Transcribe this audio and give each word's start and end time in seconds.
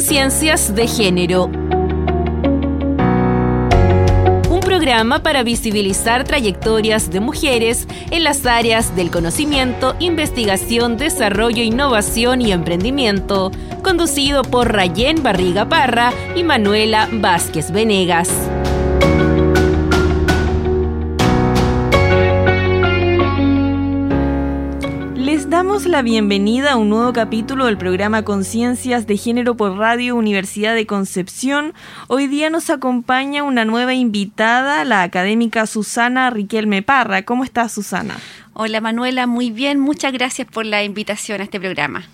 Conciencias 0.00 0.74
de 0.74 0.88
Género. 0.88 1.44
Un 4.48 4.60
programa 4.64 5.22
para 5.22 5.42
visibilizar 5.42 6.24
trayectorias 6.24 7.10
de 7.10 7.20
mujeres 7.20 7.86
en 8.10 8.24
las 8.24 8.46
áreas 8.46 8.96
del 8.96 9.10
conocimiento, 9.10 9.94
investigación, 9.98 10.96
desarrollo, 10.96 11.62
innovación 11.62 12.40
y 12.40 12.50
emprendimiento, 12.50 13.50
conducido 13.82 14.40
por 14.40 14.72
Rayén 14.72 15.22
Barriga 15.22 15.68
Parra 15.68 16.14
y 16.34 16.44
Manuela 16.44 17.06
Vázquez 17.12 17.70
Venegas. 17.70 18.30
Damos 25.80 25.92
la 25.92 26.02
bienvenida 26.02 26.72
a 26.72 26.76
un 26.76 26.90
nuevo 26.90 27.14
capítulo 27.14 27.64
del 27.64 27.78
programa 27.78 28.22
Conciencias 28.22 29.06
de 29.06 29.16
Género 29.16 29.56
por 29.56 29.78
Radio 29.78 30.14
Universidad 30.14 30.74
de 30.74 30.84
Concepción. 30.84 31.72
Hoy 32.06 32.26
día 32.26 32.50
nos 32.50 32.68
acompaña 32.68 33.44
una 33.44 33.64
nueva 33.64 33.94
invitada, 33.94 34.84
la 34.84 35.02
académica 35.02 35.66
Susana 35.66 36.28
Riquelme 36.28 36.82
Parra. 36.82 37.22
¿Cómo 37.22 37.44
estás, 37.44 37.72
Susana? 37.72 38.18
Hola, 38.52 38.82
Manuela. 38.82 39.26
Muy 39.26 39.50
bien. 39.50 39.80
Muchas 39.80 40.12
gracias 40.12 40.46
por 40.46 40.66
la 40.66 40.84
invitación 40.84 41.40
a 41.40 41.44
este 41.44 41.58
programa. 41.58 42.04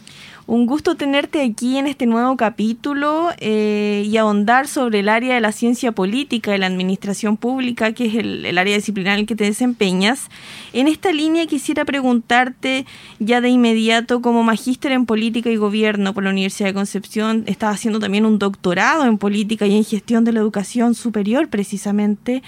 Un 0.48 0.66
gusto 0.66 0.94
tenerte 0.94 1.42
aquí 1.42 1.76
en 1.76 1.88
este 1.88 2.06
nuevo 2.06 2.36
capítulo 2.36 3.30
eh, 3.38 4.04
y 4.06 4.16
ahondar 4.16 4.68
sobre 4.68 5.00
el 5.00 5.08
área 5.08 5.34
de 5.34 5.40
la 5.40 5.50
ciencia 5.50 5.90
política 5.90 6.54
y 6.54 6.58
la 6.58 6.66
administración 6.66 7.36
pública, 7.36 7.90
que 7.94 8.06
es 8.06 8.14
el, 8.14 8.56
área 8.56 8.76
disciplinar 8.76 9.14
en 9.14 9.20
el 9.22 9.26
que 9.26 9.34
te 9.34 9.42
desempeñas. 9.42 10.30
En 10.72 10.86
esta 10.86 11.10
línea 11.10 11.46
quisiera 11.46 11.84
preguntarte 11.84 12.86
ya 13.18 13.40
de 13.40 13.48
inmediato, 13.48 14.22
como 14.22 14.44
magíster 14.44 14.92
en 14.92 15.04
política 15.04 15.50
y 15.50 15.56
gobierno 15.56 16.14
por 16.14 16.22
la 16.22 16.30
Universidad 16.30 16.68
de 16.68 16.74
Concepción, 16.74 17.42
estás 17.48 17.74
haciendo 17.74 17.98
también 17.98 18.24
un 18.24 18.38
doctorado 18.38 19.04
en 19.04 19.18
política 19.18 19.66
y 19.66 19.76
en 19.76 19.82
gestión 19.82 20.22
de 20.24 20.32
la 20.32 20.38
educación 20.38 20.94
superior, 20.94 21.48
precisamente. 21.48 22.44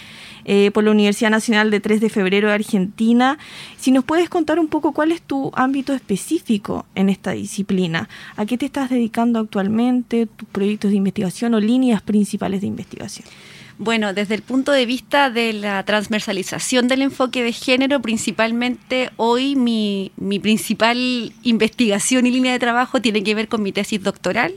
Eh, 0.51 0.71
por 0.71 0.83
la 0.83 0.93
Universidad 0.93 1.29
Nacional 1.29 1.71
de 1.71 1.79
3 1.79 2.01
de 2.01 2.09
Febrero 2.09 2.49
de 2.49 2.55
Argentina. 2.55 3.37
Si 3.77 3.91
nos 3.91 4.03
puedes 4.03 4.31
contar 4.31 4.59
un 4.59 4.69
poco 4.69 4.93
cuál 4.93 5.13
es 5.13 5.21
tu 5.21 5.53
ámbito 5.55 5.93
específico 5.93 6.87
en 6.95 7.11
esta 7.11 7.33
disciplina, 7.33 7.88
a 7.95 8.47
qué 8.47 8.59
te 8.59 8.67
estás 8.67 8.91
dedicando 8.91 9.39
actualmente, 9.39 10.27
tus 10.27 10.49
proyectos 10.49 10.91
de 10.91 10.97
investigación 10.97 11.55
o 11.55 11.61
líneas 11.61 12.03
principales 12.03 12.61
de 12.61 12.67
investigación. 12.67 13.27
Bueno, 13.81 14.13
desde 14.13 14.35
el 14.35 14.43
punto 14.43 14.73
de 14.73 14.87
vista 14.87 15.31
de 15.31 15.53
la 15.53 15.85
transversalización 15.85 16.89
del 16.89 17.01
enfoque 17.01 17.45
de 17.45 17.53
género, 17.53 18.03
principalmente 18.03 19.11
hoy 19.17 19.55
mi, 19.55 20.11
mi, 20.17 20.41
principal 20.41 21.33
investigación 21.45 22.27
y 22.27 22.33
línea 22.33 22.53
de 22.53 22.59
trabajo 22.59 23.01
tiene 23.01 23.23
que 23.23 23.37
ver 23.37 23.47
con 23.47 23.63
mi 23.63 23.71
tesis 23.71 24.03
doctoral, 24.03 24.55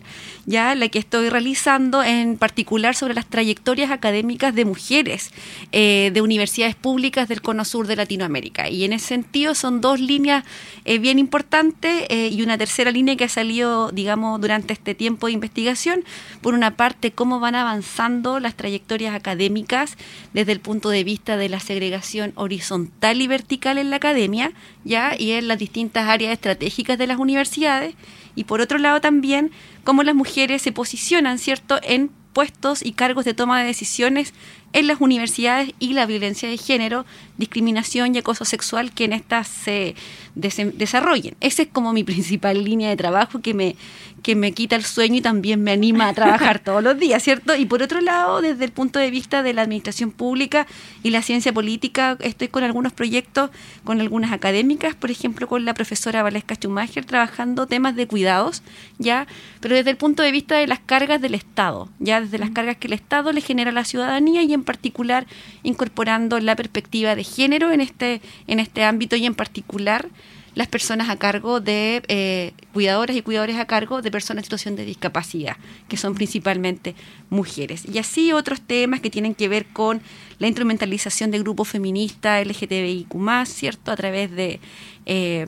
ya 0.48 0.74
la 0.74 0.90
que 0.90 0.98
estoy 0.98 1.30
realizando 1.30 2.02
en 2.02 2.36
particular 2.36 2.96
sobre 2.96 3.14
las 3.14 3.28
trayectorias 3.28 3.92
académicas 3.92 4.56
de 4.56 4.66
mujeres 4.66 5.30
eh, 5.72 6.10
de 6.12 6.22
universidades 6.22 6.74
públicas 6.74 7.30
del 7.30 7.44
cono 7.44 7.64
sur 7.64 7.86
de 7.86 7.98
Latinoamérica. 7.98 8.70
Y 8.70 8.86
en 8.86 8.94
ese 8.94 9.06
sentido 9.06 9.54
son 9.54 9.82
dos 9.82 10.00
líneas 10.00 10.46
eh, 10.84 10.98
bien 10.98 11.20
importantes 11.20 12.06
eh, 12.10 12.30
y 12.32 12.42
una 12.42 12.58
tercera 12.58 12.90
línea 12.90 13.16
que 13.16 13.26
ha 13.26 13.30
salido, 13.30 13.92
digamos, 13.92 14.42
durante 14.42 14.74
este 14.74 14.96
tiempo 14.96 15.28
de 15.28 15.34
investigación. 15.34 16.04
Por 16.42 16.56
una 16.56 16.76
parte, 16.76 17.12
cómo 17.12 17.40
van 17.40 17.54
avanzando 17.54 18.40
las 18.40 18.56
trayectorias 18.56 19.11
académicas 19.14 19.98
desde 20.34 20.52
el 20.52 20.60
punto 20.60 20.90
de 20.90 21.04
vista 21.04 21.38
de 21.38 21.50
la 21.50 21.60
segregación 21.60 22.34
horizontal 22.36 23.22
y 23.22 23.28
vertical 23.28 23.78
en 23.78 23.90
la 23.90 23.98
academia, 23.98 24.52
ya 24.84 25.16
y 25.18 25.32
en 25.32 25.48
las 25.48 25.60
distintas 25.60 26.08
áreas 26.08 26.34
estratégicas 26.34 26.98
de 26.98 27.08
las 27.08 27.20
universidades, 27.20 27.96
y 28.36 28.46
por 28.46 28.62
otro 28.62 28.78
lado 28.78 29.02
también 29.02 29.52
cómo 29.84 30.04
las 30.04 30.16
mujeres 30.16 30.62
se 30.62 30.72
posicionan, 30.72 31.38
¿cierto?, 31.38 31.80
en 31.84 32.10
puestos 32.34 32.86
y 32.86 32.94
cargos 32.94 33.26
de 33.26 33.34
toma 33.34 33.60
de 33.60 33.66
decisiones 33.66 34.34
en 34.74 34.88
las 34.88 35.02
universidades 35.02 35.74
y 35.80 35.94
la 35.94 36.06
violencia 36.06 36.50
de 36.50 36.58
género, 36.58 37.06
discriminación 37.42 38.16
y 38.16 38.20
acoso 38.20 38.46
sexual 38.46 38.94
que 38.94 39.06
en 39.06 39.14
estas 39.14 39.48
se 39.48 39.96
desarrollen. 40.36 41.36
Esa 41.42 41.64
es 41.64 41.68
como 41.68 41.92
mi 41.92 42.04
principal 42.04 42.64
línea 42.64 42.90
de 42.90 42.96
trabajo 42.96 43.42
que 43.42 43.54
me, 43.54 43.76
que 44.24 44.36
me 44.36 44.52
quita 44.52 44.76
el 44.76 44.86
sueño 44.86 45.16
y 45.16 45.22
también 45.22 45.62
me 45.64 45.72
anima 45.72 46.08
a 46.08 46.14
trabajar 46.14 46.60
todos 46.64 46.84
los 46.84 46.98
días, 46.98 47.22
¿cierto? 47.24 47.56
Y 47.56 47.66
por 47.66 47.82
otro 47.82 48.00
lado, 48.00 48.42
desde 48.42 48.64
el 48.64 48.72
punto 48.72 49.00
de 49.00 49.10
vista 49.10 49.44
de 49.44 49.54
la 49.54 49.64
administración 49.64 50.12
pública 50.12 50.68
y 51.04 51.10
la 51.10 51.22
ciencia 51.22 51.52
política, 51.52 52.18
estoy 52.22 52.48
con 52.48 52.64
algunos 52.64 52.94
proyectos, 52.94 53.50
con 53.84 54.00
algunas 54.00 54.32
académicas, 54.32 54.96
por 54.96 55.12
ejemplo, 55.12 55.48
con 55.48 55.66
la 55.66 55.74
profesora 55.74 56.24
Valesca 56.24 56.56
Schumacher, 56.56 57.06
trabajando 57.06 57.66
temas 57.66 57.96
de 57.96 58.08
cuidados, 58.08 58.62
¿ya? 59.00 59.28
Pero 59.60 59.76
desde 59.76 59.90
el 59.90 59.98
punto 59.98 60.24
de 60.24 60.32
vista 60.32 60.58
de 60.58 60.68
las 60.68 60.80
cargas 60.80 61.22
del 61.22 61.36
Estado, 61.36 61.90
¿ya? 62.00 62.22
Desde 62.22 62.38
las 62.38 62.52
cargas 62.52 62.78
que 62.78 62.88
el 62.88 62.94
Estado 62.94 63.32
le 63.32 63.42
genera 63.42 63.72
a 63.72 63.74
la 63.74 63.84
ciudadanía 63.84 64.44
y 64.44 64.54
en 64.54 64.64
particular 64.64 65.26
incorporando 65.64 66.40
la 66.40 66.56
perspectiva 66.56 67.16
de 67.16 67.24
género 67.32 67.72
en 67.72 67.82
este, 67.82 68.22
en 68.48 68.60
este 68.60 68.84
ámbito 68.84 69.16
y 69.16 69.26
en 69.26 69.36
particular 69.36 70.08
las 70.54 70.68
personas 70.68 71.10
a 71.10 71.18
cargo 71.18 71.62
de 71.62 72.04
eh, 72.08 72.54
cuidadoras 72.74 73.16
y 73.16 73.22
cuidadores 73.22 73.58
a 73.58 73.66
cargo 73.66 74.02
de 74.02 74.12
personas 74.12 74.42
en 74.42 74.46
situación 74.46 74.76
de 74.76 74.86
discapacidad, 74.86 75.56
que 75.88 75.98
son 75.98 76.14
principalmente 76.14 76.94
mujeres. 77.30 77.86
Y 77.92 78.00
así 78.00 78.34
otros 78.34 78.62
temas 78.62 79.00
que 79.00 79.10
tienen 79.10 79.34
que 79.34 79.48
ver 79.48 79.66
con 79.68 80.02
la 80.40 80.48
instrumentalización 80.48 81.32
de 81.32 81.40
grupos 81.40 81.70
feministas, 81.70 82.46
LGTBIQ, 82.46 83.16
¿cierto? 83.46 83.92
A 83.92 83.96
través 83.96 84.32
de 84.32 84.60
eh, 85.06 85.48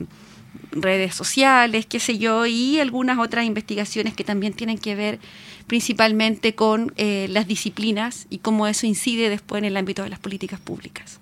redes 0.72 1.14
sociales, 1.14 1.86
qué 1.86 2.00
sé 2.00 2.18
yo, 2.18 2.46
y 2.46 2.80
algunas 2.80 3.18
otras 3.18 3.44
investigaciones 3.44 4.14
que 4.14 4.24
también 4.24 4.54
tienen 4.54 4.78
que 4.78 4.94
ver 4.94 5.18
principalmente 5.66 6.54
con 6.54 6.92
eh, 6.96 7.26
las 7.30 7.46
disciplinas 7.46 8.26
y 8.30 8.38
cómo 8.38 8.66
eso 8.66 8.86
incide 8.86 9.28
después 9.28 9.60
en 9.60 9.66
el 9.66 9.76
ámbito 9.76 10.02
de 10.02 10.10
las 10.10 10.18
políticas 10.18 10.60
públicas. 10.60 11.20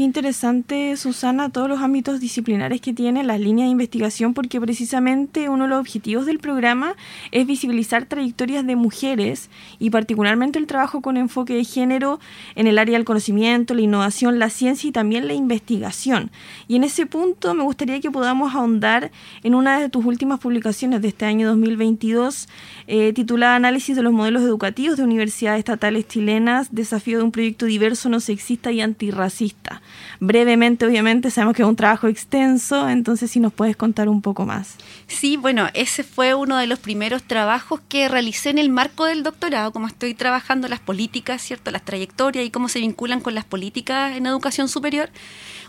Qué 0.00 0.04
interesante, 0.04 0.96
Susana, 0.96 1.50
todos 1.50 1.68
los 1.68 1.82
ámbitos 1.82 2.20
disciplinares 2.20 2.80
que 2.80 2.94
tiene 2.94 3.22
las 3.22 3.38
líneas 3.38 3.66
de 3.66 3.72
investigación, 3.72 4.32
porque 4.32 4.58
precisamente 4.58 5.50
uno 5.50 5.64
de 5.64 5.68
los 5.68 5.78
objetivos 5.78 6.24
del 6.24 6.38
programa 6.38 6.94
es 7.32 7.46
visibilizar 7.46 8.06
trayectorias 8.06 8.66
de 8.66 8.76
mujeres 8.76 9.50
y 9.78 9.90
particularmente 9.90 10.58
el 10.58 10.66
trabajo 10.66 11.02
con 11.02 11.18
enfoque 11.18 11.52
de 11.52 11.64
género 11.64 12.18
en 12.54 12.66
el 12.66 12.78
área 12.78 12.96
del 12.96 13.04
conocimiento, 13.04 13.74
la 13.74 13.82
innovación, 13.82 14.38
la 14.38 14.48
ciencia 14.48 14.88
y 14.88 14.90
también 14.90 15.28
la 15.28 15.34
investigación. 15.34 16.30
Y 16.66 16.76
en 16.76 16.84
ese 16.84 17.04
punto 17.04 17.52
me 17.52 17.62
gustaría 17.62 18.00
que 18.00 18.10
podamos 18.10 18.54
ahondar 18.54 19.10
en 19.42 19.54
una 19.54 19.80
de 19.80 19.90
tus 19.90 20.06
últimas 20.06 20.40
publicaciones 20.40 21.02
de 21.02 21.08
este 21.08 21.26
año 21.26 21.46
2022, 21.48 22.48
eh, 22.86 23.12
titulada 23.12 23.56
Análisis 23.56 23.96
de 23.96 24.02
los 24.02 24.14
modelos 24.14 24.40
educativos 24.44 24.96
de 24.96 25.04
universidades 25.04 25.58
estatales 25.58 26.08
chilenas, 26.08 26.74
desafío 26.74 27.18
de 27.18 27.24
un 27.24 27.32
proyecto 27.32 27.66
diverso, 27.66 28.08
no 28.08 28.20
sexista 28.20 28.72
y 28.72 28.80
antirracista 28.80 29.82
brevemente, 30.20 30.86
obviamente, 30.86 31.30
sabemos 31.30 31.56
que 31.56 31.62
es 31.62 31.68
un 31.68 31.76
trabajo 31.76 32.08
extenso, 32.08 32.88
entonces 32.88 33.30
si 33.30 33.40
nos 33.40 33.52
puedes 33.52 33.76
contar 33.76 34.08
un 34.08 34.22
poco 34.22 34.46
más. 34.46 34.76
Sí, 35.06 35.36
bueno, 35.36 35.68
ese 35.74 36.04
fue 36.04 36.34
uno 36.34 36.56
de 36.56 36.66
los 36.66 36.78
primeros 36.78 37.22
trabajos 37.22 37.80
que 37.88 38.08
realicé 38.08 38.50
en 38.50 38.58
el 38.58 38.68
marco 38.68 39.04
del 39.04 39.22
doctorado, 39.22 39.72
como 39.72 39.86
estoy 39.86 40.14
trabajando 40.14 40.68
las 40.68 40.80
políticas, 40.80 41.42
¿cierto? 41.42 41.70
Las 41.70 41.84
trayectorias 41.84 42.44
y 42.44 42.50
cómo 42.50 42.68
se 42.68 42.80
vinculan 42.80 43.20
con 43.20 43.34
las 43.34 43.44
políticas 43.44 44.16
en 44.16 44.26
educación 44.26 44.68
superior. 44.68 45.10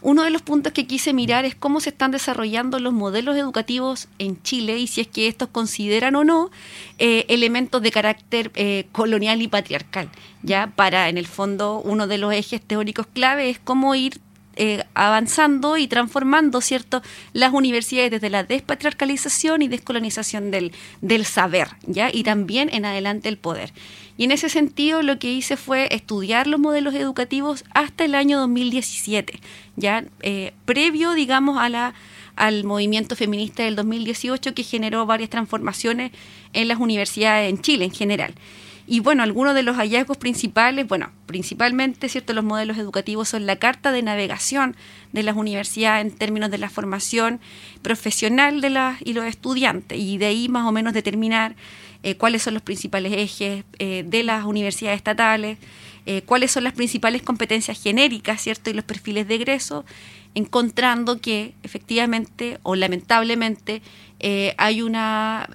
Uno 0.02 0.24
de 0.24 0.32
los 0.32 0.42
puntos 0.42 0.74
que 0.74 0.88
quise 0.88 1.14
mirar 1.14 1.46
es 1.46 1.54
cómo 1.54 1.80
se 1.80 1.90
están 1.90 2.12
desarrollando 2.12 2.80
los 2.80 2.94
modelos 2.94 3.38
educativos 3.38 4.08
en 4.18 4.42
Chile 4.42 4.80
y 4.80 4.88
si 4.88 5.02
es 5.02 5.08
que 5.08 5.28
estos 5.28 5.50
consideran 5.50 6.16
o 6.16 6.24
no 6.24 6.50
eh, 6.98 7.26
elementos 7.30 7.82
de 7.82 7.92
carácter 7.92 8.52
eh, 8.56 8.88
colonial 8.92 9.42
y 9.42 9.48
patriarcal. 9.48 10.10
Ya 10.42 10.72
para, 10.76 11.10
en 11.10 11.18
el 11.18 11.28
fondo, 11.28 11.82
uno 11.86 12.08
de 12.08 12.18
los 12.18 12.34
ejes 12.34 12.62
teóricos 12.62 13.06
clave 13.14 13.50
es 13.50 13.60
cómo 13.60 13.94
ir 13.94 14.20
eh, 14.58 14.84
avanzando 14.96 15.78
y 15.78 15.88
transformando 15.88 16.60
cierto 16.60 17.02
las 17.32 17.54
universidades 17.54 18.12
desde 18.12 18.30
la 18.30 18.44
despatriarcalización 18.44 19.62
y 19.62 19.70
descolonización 19.70 20.52
del, 20.52 20.74
del 21.00 21.26
saber 21.26 21.70
ya 21.88 22.10
y 22.12 22.24
también 22.24 22.70
en 22.74 22.84
adelante 22.84 23.30
el 23.30 23.38
poder 23.38 23.72
y 24.18 24.26
en 24.26 24.32
ese 24.32 24.50
sentido 24.50 25.02
lo 25.02 25.20
que 25.20 25.32
hice 25.32 25.58
fue 25.58 25.88
estudiar 25.94 26.48
los 26.48 26.60
modelos 26.60 26.94
educativos 26.96 27.64
hasta 27.74 28.06
el 28.06 28.16
año 28.16 28.40
2017 28.40 29.40
ya 29.76 30.04
eh, 30.22 30.54
previo 30.66 31.14
digamos 31.14 31.58
a 31.60 31.70
la 31.70 31.94
al 32.36 32.64
movimiento 32.64 33.16
feminista 33.16 33.64
del 33.64 33.76
2018 33.76 34.54
que 34.54 34.64
generó 34.64 35.06
varias 35.06 35.30
transformaciones 35.30 36.12
en 36.54 36.68
las 36.68 36.80
universidades 36.80 37.50
en 37.50 37.62
Chile 37.62 37.86
en 37.86 37.92
general 37.92 38.34
y 38.92 39.00
bueno, 39.00 39.24
algunos 39.24 39.56
de 39.56 39.64
los 39.64 39.78
hallazgos 39.78 40.18
principales, 40.18 40.86
bueno, 40.86 41.12
principalmente, 41.26 42.10
¿cierto? 42.10 42.34
Los 42.34 42.44
modelos 42.44 42.78
educativos 42.78 43.30
son 43.30 43.46
la 43.46 43.56
carta 43.56 43.94
de 43.94 44.02
navegación 44.02 44.76
de 45.14 45.24
las 45.24 45.38
universidades 45.38 46.06
en 46.06 46.12
términos 46.12 46.52
de 46.52 46.58
la 46.58 46.70
formación 46.70 47.40
profesional 47.82 48.60
de 48.60 48.70
las 48.70 49.02
y 49.02 49.14
los 49.14 49.24
estudiantes 49.24 49.98
y 49.98 50.18
de 50.18 50.26
ahí 50.26 50.50
más 50.50 50.68
o 50.68 50.74
menos 50.74 50.92
determinar 50.92 51.56
eh, 52.04 52.16
cuáles 52.16 52.42
son 52.42 52.54
los 52.54 52.64
principales 52.64 53.14
ejes 53.14 53.64
eh, 53.80 54.04
de 54.06 54.24
las 54.24 54.44
universidades 54.44 54.98
estatales, 54.98 55.58
eh, 56.06 56.24
cuáles 56.24 56.52
son 56.52 56.66
las 56.66 56.74
principales 56.74 57.22
competencias 57.22 57.82
genéricas, 57.82 58.42
¿cierto? 58.42 58.72
Y 58.72 58.74
los 58.74 58.84
perfiles 58.84 59.26
de 59.26 59.36
egreso, 59.36 59.86
encontrando 60.36 61.22
que 61.22 61.54
efectivamente 61.64 62.60
o 62.64 62.76
lamentablemente 62.76 63.82
hay 64.58 64.82
una 64.82 65.50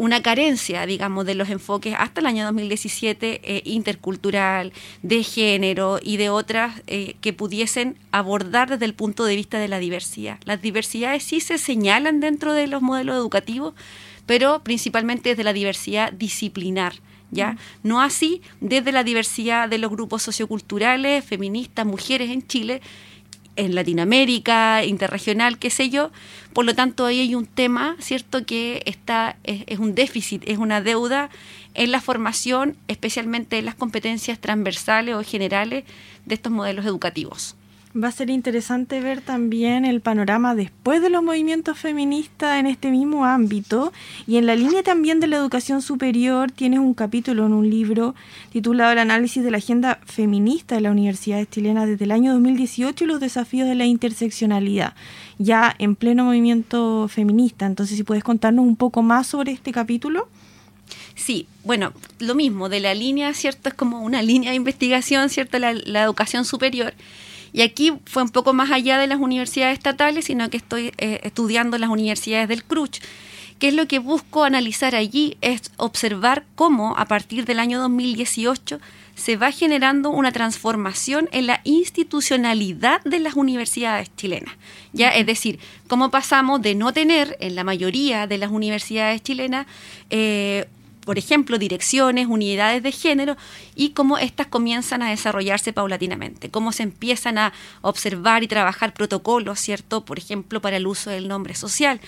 una 0.00 0.22
carencia, 0.22 0.86
digamos, 0.86 1.26
de 1.26 1.34
los 1.34 1.50
enfoques 1.50 1.94
hasta 1.98 2.22
el 2.22 2.26
año 2.26 2.46
2017 2.46 3.42
eh, 3.44 3.62
intercultural, 3.66 4.72
de 5.02 5.22
género 5.22 5.98
y 6.02 6.16
de 6.16 6.30
otras 6.30 6.80
eh, 6.86 7.16
que 7.20 7.34
pudiesen 7.34 7.98
abordar 8.10 8.70
desde 8.70 8.86
el 8.86 8.94
punto 8.94 9.26
de 9.26 9.36
vista 9.36 9.58
de 9.58 9.68
la 9.68 9.78
diversidad. 9.78 10.38
Las 10.46 10.62
diversidades 10.62 11.22
sí 11.24 11.40
se 11.40 11.58
señalan 11.58 12.20
dentro 12.20 12.54
de 12.54 12.66
los 12.66 12.80
modelos 12.80 13.14
educativos, 13.14 13.74
pero 14.24 14.62
principalmente 14.62 15.28
desde 15.28 15.44
la 15.44 15.52
diversidad 15.52 16.14
disciplinar. 16.14 16.94
¿Ya? 17.30 17.58
No 17.84 18.00
así 18.00 18.40
desde 18.60 18.90
la 18.92 19.04
diversidad 19.04 19.68
de 19.68 19.78
los 19.78 19.90
grupos 19.90 20.22
socioculturales, 20.22 21.24
feministas, 21.24 21.86
mujeres 21.86 22.30
en 22.30 22.44
Chile, 22.44 22.80
en 23.56 23.74
Latinoamérica, 23.74 24.84
interregional, 24.84 25.58
qué 25.58 25.70
sé 25.70 25.90
yo. 25.90 26.10
Por 26.52 26.64
lo 26.64 26.74
tanto, 26.74 27.06
ahí 27.06 27.20
hay 27.20 27.34
un 27.34 27.46
tema, 27.46 27.96
¿cierto?, 28.00 28.44
que 28.44 28.82
está, 28.86 29.36
es, 29.44 29.78
un 29.78 29.94
déficit, 29.94 30.42
es 30.46 30.58
una 30.58 30.80
deuda 30.80 31.30
en 31.74 31.92
la 31.92 32.00
formación, 32.00 32.76
especialmente 32.88 33.58
en 33.58 33.66
las 33.66 33.76
competencias 33.76 34.40
transversales 34.40 35.14
o 35.14 35.22
generales 35.22 35.84
de 36.26 36.34
estos 36.34 36.50
modelos 36.50 36.86
educativos. 36.86 37.56
Va 37.92 38.06
a 38.06 38.12
ser 38.12 38.30
interesante 38.30 39.00
ver 39.00 39.20
también 39.20 39.84
el 39.84 40.00
panorama 40.00 40.54
después 40.54 41.02
de 41.02 41.10
los 41.10 41.24
movimientos 41.24 41.76
feministas 41.76 42.60
en 42.60 42.68
este 42.68 42.88
mismo 42.88 43.24
ámbito 43.24 43.92
y 44.28 44.36
en 44.36 44.46
la 44.46 44.54
línea 44.54 44.84
también 44.84 45.18
de 45.18 45.26
la 45.26 45.38
educación 45.38 45.82
superior 45.82 46.52
tienes 46.52 46.78
un 46.78 46.94
capítulo 46.94 47.46
en 47.46 47.52
un 47.52 47.68
libro 47.68 48.14
titulado 48.52 48.92
El 48.92 49.00
análisis 49.00 49.42
de 49.42 49.50
la 49.50 49.56
agenda 49.56 49.98
feminista 50.06 50.76
de 50.76 50.82
la 50.82 50.92
Universidad 50.92 51.44
chilena 51.50 51.84
desde 51.84 52.04
el 52.04 52.12
año 52.12 52.32
2018 52.34 53.02
y 53.02 53.06
los 53.08 53.18
desafíos 53.18 53.68
de 53.68 53.74
la 53.74 53.86
interseccionalidad, 53.86 54.94
ya 55.38 55.74
en 55.80 55.96
pleno 55.96 56.26
movimiento 56.26 57.08
feminista. 57.08 57.66
Entonces, 57.66 57.96
si 57.96 58.04
puedes 58.04 58.22
contarnos 58.22 58.64
un 58.64 58.76
poco 58.76 59.02
más 59.02 59.26
sobre 59.26 59.50
este 59.50 59.72
capítulo. 59.72 60.28
Sí, 61.16 61.48
bueno, 61.64 61.92
lo 62.20 62.36
mismo, 62.36 62.68
de 62.68 62.78
la 62.78 62.94
línea, 62.94 63.34
¿cierto? 63.34 63.68
Es 63.68 63.74
como 63.74 64.02
una 64.02 64.22
línea 64.22 64.50
de 64.50 64.56
investigación, 64.56 65.28
¿cierto? 65.28 65.58
La, 65.58 65.72
la 65.72 66.04
educación 66.04 66.44
superior. 66.44 66.94
Y 67.52 67.62
aquí 67.62 67.92
fue 68.04 68.22
un 68.22 68.30
poco 68.30 68.52
más 68.52 68.70
allá 68.70 68.98
de 68.98 69.06
las 69.06 69.18
universidades 69.18 69.78
estatales, 69.78 70.26
sino 70.26 70.48
que 70.50 70.56
estoy 70.56 70.92
eh, 70.98 71.20
estudiando 71.22 71.78
las 71.78 71.90
universidades 71.90 72.48
del 72.48 72.64
CRUCH. 72.64 73.00
¿Qué 73.58 73.68
es 73.68 73.74
lo 73.74 73.86
que 73.86 73.98
busco 73.98 74.44
analizar 74.44 74.94
allí? 74.94 75.36
Es 75.42 75.70
observar 75.76 76.44
cómo 76.54 76.96
a 76.96 77.04
partir 77.04 77.44
del 77.44 77.58
año 77.58 77.78
2018 77.80 78.80
se 79.14 79.36
va 79.36 79.52
generando 79.52 80.08
una 80.08 80.32
transformación 80.32 81.28
en 81.30 81.46
la 81.46 81.60
institucionalidad 81.64 83.02
de 83.04 83.18
las 83.18 83.34
universidades 83.34 84.10
chilenas. 84.16 84.54
Ya, 84.94 85.10
es 85.10 85.26
decir, 85.26 85.58
cómo 85.88 86.10
pasamos 86.10 86.62
de 86.62 86.74
no 86.74 86.94
tener 86.94 87.36
en 87.40 87.54
la 87.54 87.62
mayoría 87.62 88.26
de 88.26 88.38
las 88.38 88.50
universidades 88.50 89.22
chilenas 89.22 89.66
eh, 90.08 90.66
por 91.10 91.18
ejemplo, 91.18 91.58
direcciones, 91.58 92.28
unidades 92.28 92.84
de 92.84 92.92
género 92.92 93.36
y 93.74 93.90
cómo 93.90 94.16
éstas 94.16 94.46
comienzan 94.46 95.02
a 95.02 95.10
desarrollarse 95.10 95.72
paulatinamente, 95.72 96.52
cómo 96.52 96.70
se 96.70 96.84
empiezan 96.84 97.36
a 97.36 97.52
observar 97.80 98.44
y 98.44 98.46
trabajar 98.46 98.94
protocolos, 98.94 99.58
¿cierto? 99.58 100.04
Por 100.04 100.18
ejemplo, 100.18 100.60
para 100.60 100.76
el 100.76 100.86
uso 100.86 101.10
del 101.10 101.26
nombre 101.26 101.56
social, 101.56 102.00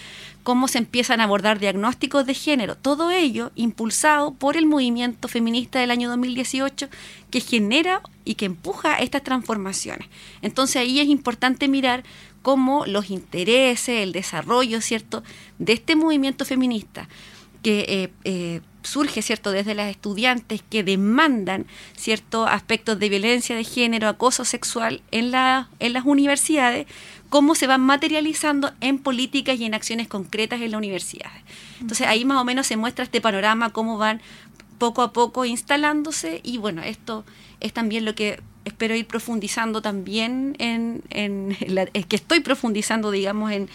cómo 0.45 0.69
se 0.69 0.79
empiezan 0.79 1.21
a 1.21 1.25
abordar 1.25 1.59
diagnósticos 1.59 2.27
de 2.27 2.35
género, 2.35 2.77
todo 2.77 3.11
ello 3.11 3.51
impulsado 3.57 4.35
por 4.35 4.57
el 4.57 4.67
movimiento 4.67 5.27
feminista 5.27 5.81
del 5.81 5.91
año 5.91 6.09
2018 6.09 6.87
que 7.33 7.41
genera 7.41 8.03
y 8.25 8.37
que 8.37 8.45
empuja 8.45 8.95
estas 8.99 9.25
transformaciones. 9.25 10.07
Entonces 10.43 10.77
ahí 10.77 11.01
es 11.01 11.09
importante 11.09 11.67
mirar 11.67 12.05
cómo 12.43 12.87
los 12.87 13.11
intereses, 13.11 14.01
el 14.01 14.13
desarrollo, 14.13 14.81
¿cierto?, 14.81 15.25
de 15.59 15.73
este 15.73 15.97
movimiento 15.97 16.45
feminista 16.45 17.09
que 17.63 17.87
eh, 17.89 18.13
eh, 18.25 18.61
surge, 18.83 19.23
¿cierto?, 19.23 19.53
desde 19.53 19.75
las 19.75 19.91
estudiantes 19.91 20.63
que 20.69 20.83
demandan 20.83 21.67
ciertos 21.97 22.49
aspectos 22.49 22.99
de 22.99 23.09
violencia 23.09 23.57
de 23.57 23.65
género, 23.65 24.09
acoso 24.09 24.45
sexual 24.45 25.03
en, 25.11 25.31
la, 25.31 25.69
en 25.79 25.93
las 25.93 26.05
universidades, 26.05 26.87
cómo 27.29 27.55
se 27.55 27.67
van 27.67 27.81
materializando 27.81 28.73
en 28.81 28.99
políticas 28.99 29.59
y 29.59 29.65
en 29.65 29.75
acciones 29.75 30.09
concretas 30.09 30.61
en 30.61 30.71
las 30.71 30.79
universidades. 30.79 31.43
Entonces 31.81 32.07
ahí 32.07 32.25
más 32.25 32.39
o 32.39 32.45
menos 32.45 32.67
se 32.67 32.77
muestra 32.77 33.05
este 33.05 33.21
panorama, 33.21 33.71
cómo 33.71 33.99
van 33.99 34.21
poco 34.79 35.03
a 35.03 35.13
poco 35.13 35.45
instalándose 35.45 36.41
y 36.43 36.59
bueno, 36.59 36.83
esto 36.83 37.25
es 37.61 37.73
también 37.73 38.05
lo 38.05 38.15
que 38.15 38.41
espero 38.65 38.95
ir 38.95 39.07
profundizando 39.07 39.81
también 39.81 40.57
en, 40.59 41.03
en 41.11 41.57
es 41.95 42.07
que 42.07 42.17
estoy 42.17 42.41
profundizando, 42.41 43.11
digamos, 43.11 43.53
en 43.53 43.69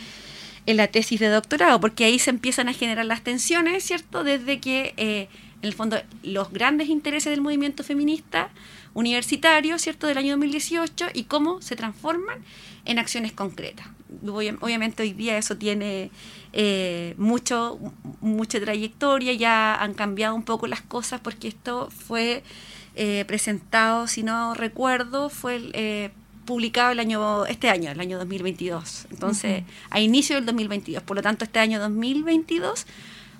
en 0.67 0.77
la 0.77 0.87
tesis 0.87 1.19
de 1.19 1.29
doctorado, 1.29 1.79
porque 1.79 2.03
ahí 2.03 2.19
se 2.19 2.29
empiezan 2.29 2.67
a 2.67 2.73
generar 2.73 3.05
las 3.05 3.23
tensiones, 3.23 3.83
¿cierto? 3.85 4.23
Desde 4.25 4.59
que, 4.59 4.93
eh, 4.97 5.29
en 5.61 5.67
el 5.67 5.73
fondo, 5.73 5.97
los 6.23 6.51
grandes 6.51 6.89
intereses 6.89 7.31
del 7.31 7.41
movimiento 7.41 7.85
feminista 7.85 8.49
universitario, 8.93 9.79
¿cierto?, 9.79 10.07
del 10.07 10.17
año 10.17 10.31
2018 10.33 11.07
y 11.13 11.23
cómo 11.23 11.61
se 11.61 11.77
transforman 11.77 12.43
en 12.83 12.99
acciones 12.99 13.31
concretas. 13.31 13.87
Obviamente 14.25 15.03
hoy 15.03 15.13
día 15.13 15.37
eso 15.37 15.57
tiene 15.57 16.11
eh, 16.51 17.13
mucho, 17.17 17.79
mucha 18.19 18.59
trayectoria, 18.59 19.33
ya 19.33 19.75
han 19.75 19.93
cambiado 19.93 20.35
un 20.35 20.43
poco 20.43 20.67
las 20.67 20.81
cosas 20.81 21.21
porque 21.21 21.47
esto 21.47 21.89
fue 21.91 22.43
eh, 22.95 23.23
presentado, 23.25 24.07
si 24.07 24.21
no 24.23 24.53
recuerdo, 24.53 25.29
fue 25.29 25.55
el 25.55 26.11
publicado 26.47 26.91
el 26.91 26.99
año, 26.99 27.45
este 27.45 27.69
año, 27.69 27.91
el 27.91 27.99
año 27.99 28.17
2022. 28.17 29.05
Entonces, 29.11 29.63
a 29.91 29.99
inicio 29.99 30.35
del 30.35 30.47
2022. 30.47 31.03
Por 31.03 31.17
lo 31.17 31.21
tanto, 31.21 31.45
este 31.45 31.59
año 31.59 31.79
2022, 31.79 32.87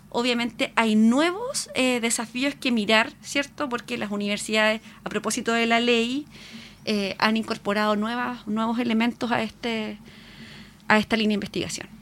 obviamente 0.09 0.71
hay 0.75 0.95
nuevos 0.95 1.71
eh, 1.73 1.99
desafíos 1.99 2.53
que 2.53 2.71
mirar, 2.71 3.11
¿cierto? 3.23 3.69
Porque 3.69 3.97
las 3.97 4.11
universidades, 4.11 4.81
a 5.03 5.09
propósito 5.09 5.53
de 5.53 5.65
la 5.65 5.79
ley, 5.79 6.27
eh, 6.85 7.15
han 7.17 7.35
incorporado 7.35 7.95
nuevas, 7.95 8.45
nuevos 8.45 8.77
elementos 8.77 9.31
a, 9.31 9.41
este, 9.41 9.97
a 10.87 10.99
esta 10.99 11.17
línea 11.17 11.29
de 11.29 11.45
investigación 11.45 11.96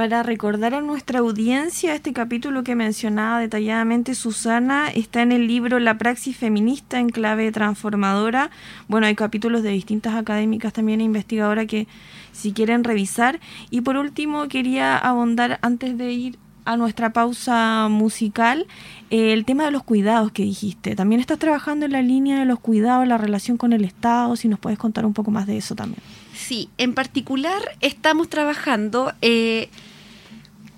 para 0.00 0.22
recordar 0.22 0.72
a 0.72 0.80
nuestra 0.80 1.18
audiencia 1.18 1.94
este 1.94 2.14
capítulo 2.14 2.64
que 2.64 2.74
mencionaba 2.74 3.38
detalladamente 3.38 4.14
Susana 4.14 4.88
está 4.88 5.20
en 5.20 5.30
el 5.30 5.46
libro 5.46 5.78
La 5.78 5.98
praxis 5.98 6.38
feminista 6.38 6.98
en 6.98 7.10
clave 7.10 7.52
transformadora. 7.52 8.50
Bueno, 8.88 9.08
hay 9.08 9.14
capítulos 9.14 9.62
de 9.62 9.68
distintas 9.68 10.14
académicas 10.14 10.72
también 10.72 11.02
e 11.02 11.04
investigadoras 11.04 11.66
que 11.66 11.86
si 12.32 12.54
quieren 12.54 12.82
revisar. 12.82 13.40
Y 13.68 13.82
por 13.82 13.98
último 13.98 14.48
quería 14.48 14.96
abondar 14.96 15.58
antes 15.60 15.98
de 15.98 16.12
ir 16.12 16.38
a 16.64 16.78
nuestra 16.78 17.12
pausa 17.12 17.88
musical 17.90 18.66
eh, 19.10 19.34
el 19.34 19.44
tema 19.44 19.66
de 19.66 19.70
los 19.70 19.82
cuidados 19.82 20.32
que 20.32 20.44
dijiste. 20.44 20.96
También 20.96 21.20
estás 21.20 21.38
trabajando 21.38 21.84
en 21.84 21.92
la 21.92 22.00
línea 22.00 22.38
de 22.38 22.46
los 22.46 22.58
cuidados, 22.58 23.06
la 23.06 23.18
relación 23.18 23.58
con 23.58 23.74
el 23.74 23.84
Estado, 23.84 24.34
si 24.36 24.48
nos 24.48 24.60
puedes 24.60 24.78
contar 24.78 25.04
un 25.04 25.12
poco 25.12 25.30
más 25.30 25.46
de 25.46 25.58
eso 25.58 25.74
también. 25.74 26.00
Sí, 26.32 26.70
en 26.78 26.94
particular 26.94 27.60
estamos 27.82 28.30
trabajando... 28.30 29.12
Eh, 29.20 29.68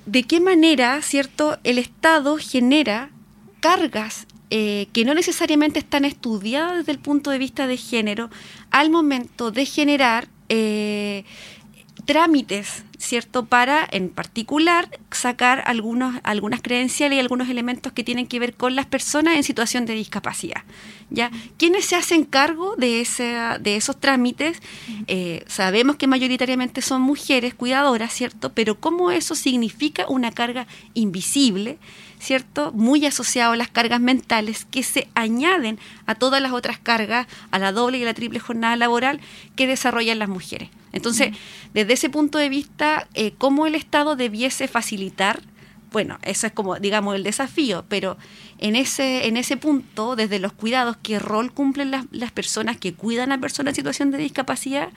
de 0.06 0.22
qué 0.24 0.40
manera, 0.40 1.00
¿cierto?, 1.02 1.58
el 1.64 1.78
Estado 1.78 2.36
genera 2.38 3.10
cargas 3.60 4.26
eh, 4.50 4.88
que 4.92 5.04
no 5.04 5.14
necesariamente 5.14 5.78
están 5.78 6.04
estudiadas 6.04 6.78
desde 6.78 6.92
el 6.92 6.98
punto 6.98 7.30
de 7.30 7.38
vista 7.38 7.66
de 7.66 7.76
género 7.76 8.28
al 8.70 8.90
momento 8.90 9.50
de 9.50 9.64
generar 9.64 10.28
eh, 10.48 11.24
trámites, 12.04 12.84
¿cierto? 13.02 13.46
Para, 13.46 13.86
en 13.90 14.08
particular, 14.08 14.88
sacar 15.10 15.62
algunos, 15.66 16.20
algunas 16.22 16.62
credenciales 16.62 17.16
y 17.16 17.20
algunos 17.20 17.48
elementos 17.48 17.92
que 17.92 18.04
tienen 18.04 18.28
que 18.28 18.38
ver 18.38 18.54
con 18.54 18.76
las 18.76 18.86
personas 18.86 19.36
en 19.36 19.42
situación 19.42 19.86
de 19.86 19.94
discapacidad. 19.94 20.62
¿ya? 21.10 21.30
¿Quiénes 21.58 21.84
se 21.84 21.96
hacen 21.96 22.24
cargo 22.24 22.76
de, 22.76 23.00
ese, 23.00 23.36
de 23.60 23.76
esos 23.76 23.98
trámites? 23.98 24.62
Eh, 25.08 25.44
sabemos 25.48 25.96
que 25.96 26.06
mayoritariamente 26.06 26.80
son 26.80 27.02
mujeres 27.02 27.54
cuidadoras, 27.54 28.12
¿cierto? 28.12 28.52
Pero 28.52 28.78
¿cómo 28.78 29.10
eso 29.10 29.34
significa 29.34 30.06
una 30.08 30.30
carga 30.30 30.68
invisible? 30.94 31.78
¿cierto? 32.20 32.70
Muy 32.70 33.04
asociado 33.04 33.52
a 33.52 33.56
las 33.56 33.68
cargas 33.68 34.00
mentales 34.00 34.64
que 34.64 34.84
se 34.84 35.08
añaden 35.14 35.80
a 36.06 36.14
todas 36.14 36.40
las 36.40 36.52
otras 36.52 36.78
cargas, 36.78 37.26
a 37.50 37.58
la 37.58 37.72
doble 37.72 37.98
y 37.98 38.04
la 38.04 38.14
triple 38.14 38.38
jornada 38.38 38.76
laboral 38.76 39.20
que 39.56 39.66
desarrollan 39.66 40.20
las 40.20 40.28
mujeres. 40.28 40.68
Entonces, 40.92 41.34
desde 41.74 41.94
ese 41.94 42.10
punto 42.10 42.38
de 42.38 42.48
vista, 42.48 42.91
eh, 43.14 43.32
¿cómo 43.38 43.66
el 43.66 43.74
Estado 43.74 44.16
debiese 44.16 44.68
facilitar? 44.68 45.42
Bueno, 45.90 46.18
eso 46.22 46.46
es 46.46 46.52
como, 46.52 46.76
digamos, 46.76 47.14
el 47.14 47.22
desafío, 47.22 47.84
pero 47.88 48.16
en 48.58 48.76
ese, 48.76 49.26
en 49.26 49.36
ese 49.36 49.56
punto, 49.56 50.16
desde 50.16 50.38
los 50.38 50.52
cuidados, 50.52 50.96
¿qué 51.02 51.18
rol 51.18 51.52
cumplen 51.52 51.90
las, 51.90 52.06
las 52.10 52.32
personas 52.32 52.78
que 52.78 52.94
cuidan 52.94 53.30
a 53.30 53.40
personas 53.40 53.72
en 53.72 53.76
situación 53.76 54.10
de 54.10 54.18
discapacidad? 54.18 54.88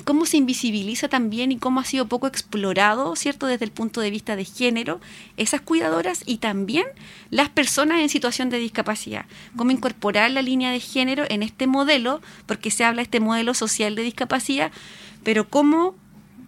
cómo 0.00 0.24
se 0.24 0.38
invisibiliza 0.38 1.08
también 1.08 1.52
y 1.52 1.58
cómo 1.58 1.80
ha 1.80 1.84
sido 1.84 2.06
poco 2.06 2.26
explorado, 2.26 3.14
¿cierto?, 3.14 3.46
desde 3.46 3.66
el 3.66 3.70
punto 3.70 4.00
de 4.00 4.10
vista 4.10 4.36
de 4.36 4.44
género, 4.44 5.00
esas 5.36 5.60
cuidadoras 5.60 6.22
y 6.24 6.38
también 6.38 6.86
las 7.30 7.50
personas 7.50 8.00
en 8.00 8.08
situación 8.08 8.48
de 8.48 8.58
discapacidad. 8.58 9.26
Cómo 9.56 9.70
incorporar 9.70 10.30
la 10.30 10.42
línea 10.42 10.70
de 10.70 10.80
género 10.80 11.24
en 11.28 11.42
este 11.42 11.66
modelo, 11.66 12.22
porque 12.46 12.70
se 12.70 12.84
habla 12.84 13.00
de 13.00 13.04
este 13.04 13.20
modelo 13.20 13.52
social 13.52 13.94
de 13.94 14.02
discapacidad, 14.02 14.72
pero 15.22 15.48
cómo 15.48 15.94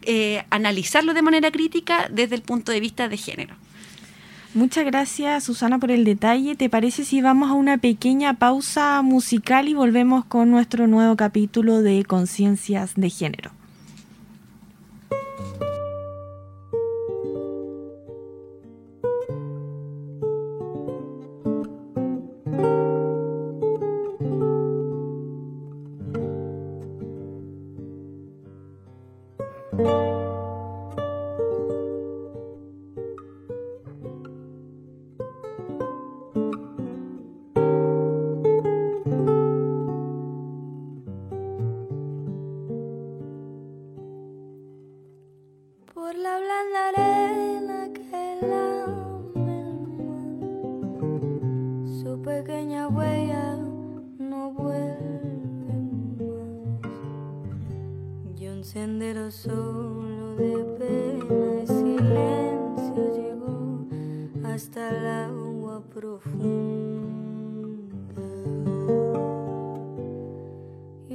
eh, 0.06 0.44
analizarlo 0.50 1.14
de 1.14 1.22
manera 1.22 1.50
crítica 1.50 2.08
desde 2.10 2.36
el 2.36 2.42
punto 2.42 2.72
de 2.72 2.80
vista 2.80 3.08
de 3.08 3.16
género. 3.16 3.54
Muchas 4.54 4.84
gracias 4.84 5.44
Susana 5.44 5.80
por 5.80 5.90
el 5.90 6.04
detalle. 6.04 6.54
¿Te 6.54 6.70
parece 6.70 7.04
si 7.04 7.20
vamos 7.20 7.50
a 7.50 7.54
una 7.54 7.78
pequeña 7.78 8.34
pausa 8.34 9.02
musical 9.02 9.68
y 9.68 9.74
volvemos 9.74 10.24
con 10.24 10.50
nuestro 10.50 10.86
nuevo 10.86 11.16
capítulo 11.16 11.82
de 11.82 12.04
Conciencias 12.04 12.94
de 12.94 13.10
Género? 13.10 13.50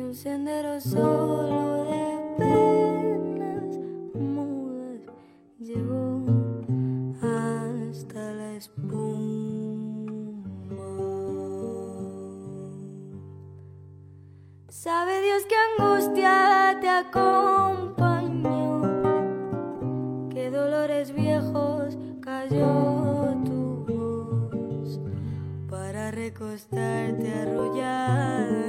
un 0.10 0.16
sendero 0.16 0.82
solo 0.82 1.84
de 1.84 2.34
penas 2.40 3.78
mudas 4.16 5.02
llegó 5.60 6.26
hasta 7.22 8.34
la 8.34 8.56
espuma. 8.56 8.98
Sabe 14.70 15.22
Dios 15.22 15.44
qué 15.48 15.56
angustia 15.78 16.80
te 16.82 16.90
acompañó, 16.90 18.82
qué 20.30 20.50
dolores 20.50 21.14
viejos 21.14 22.00
cayó 22.20 23.38
tu 23.46 23.86
voz 23.88 25.00
para 25.70 26.10
recostarte 26.10 27.32
arrullada. 27.32 28.69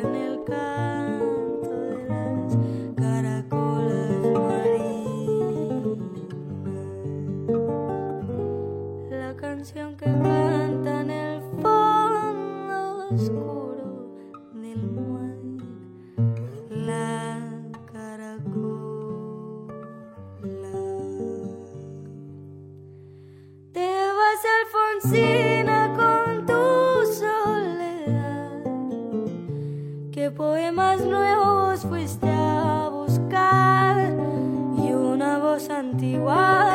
Alfonsina 24.44 25.92
con 25.96 26.46
tu 26.46 27.12
soledad. 27.12 28.62
¿Qué 30.12 30.30
poemas 30.30 31.00
nuevos 31.02 31.82
fuiste 31.82 32.28
a 32.28 32.88
buscar? 32.90 34.14
Y 34.78 34.92
una 34.92 35.38
voz 35.38 35.68
antigua. 35.68 36.69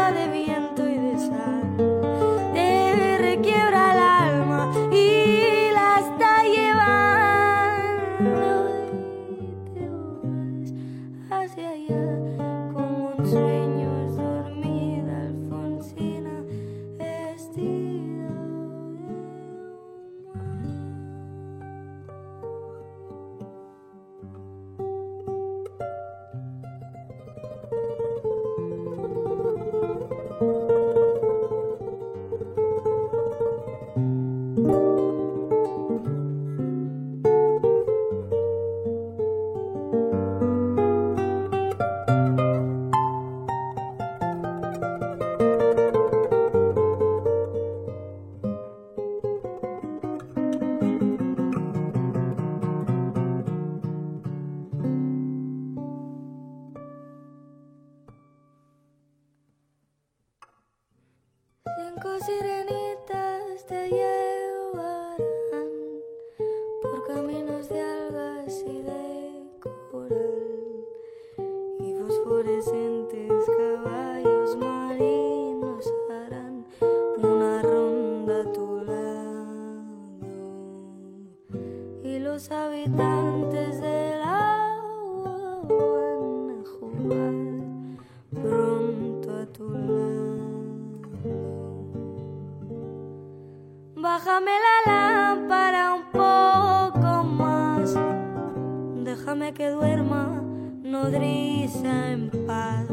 déjame 99.35 99.53
que 99.53 99.69
duerma, 99.69 100.41
nodriza 100.83 102.11
en 102.11 102.29
paz. 102.47 102.87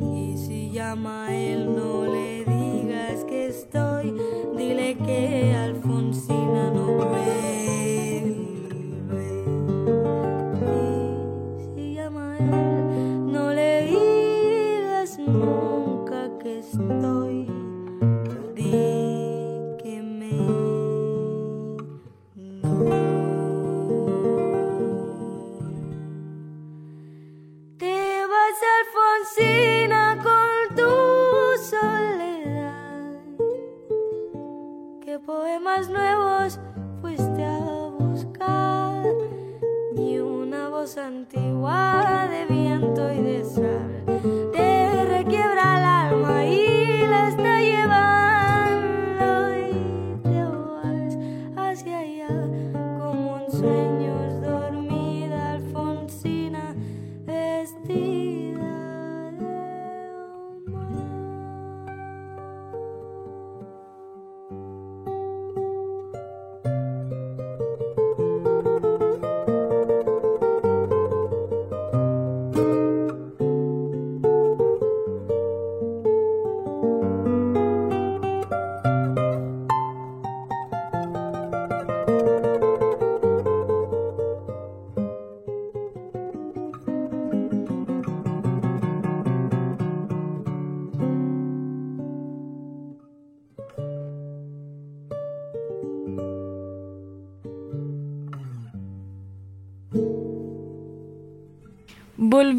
Y 0.00 0.36
si 0.36 0.70
llama 0.70 1.26
a 1.26 1.34
él, 1.34 1.74
no 1.74 2.04
le 2.04 2.44
digas 2.44 3.24
que 3.24 3.46
estoy, 3.46 4.14
dile 4.56 4.96
que 4.98 5.54
Alfonsina 5.54 6.70
no 6.70 6.98
ve. 7.10 8.01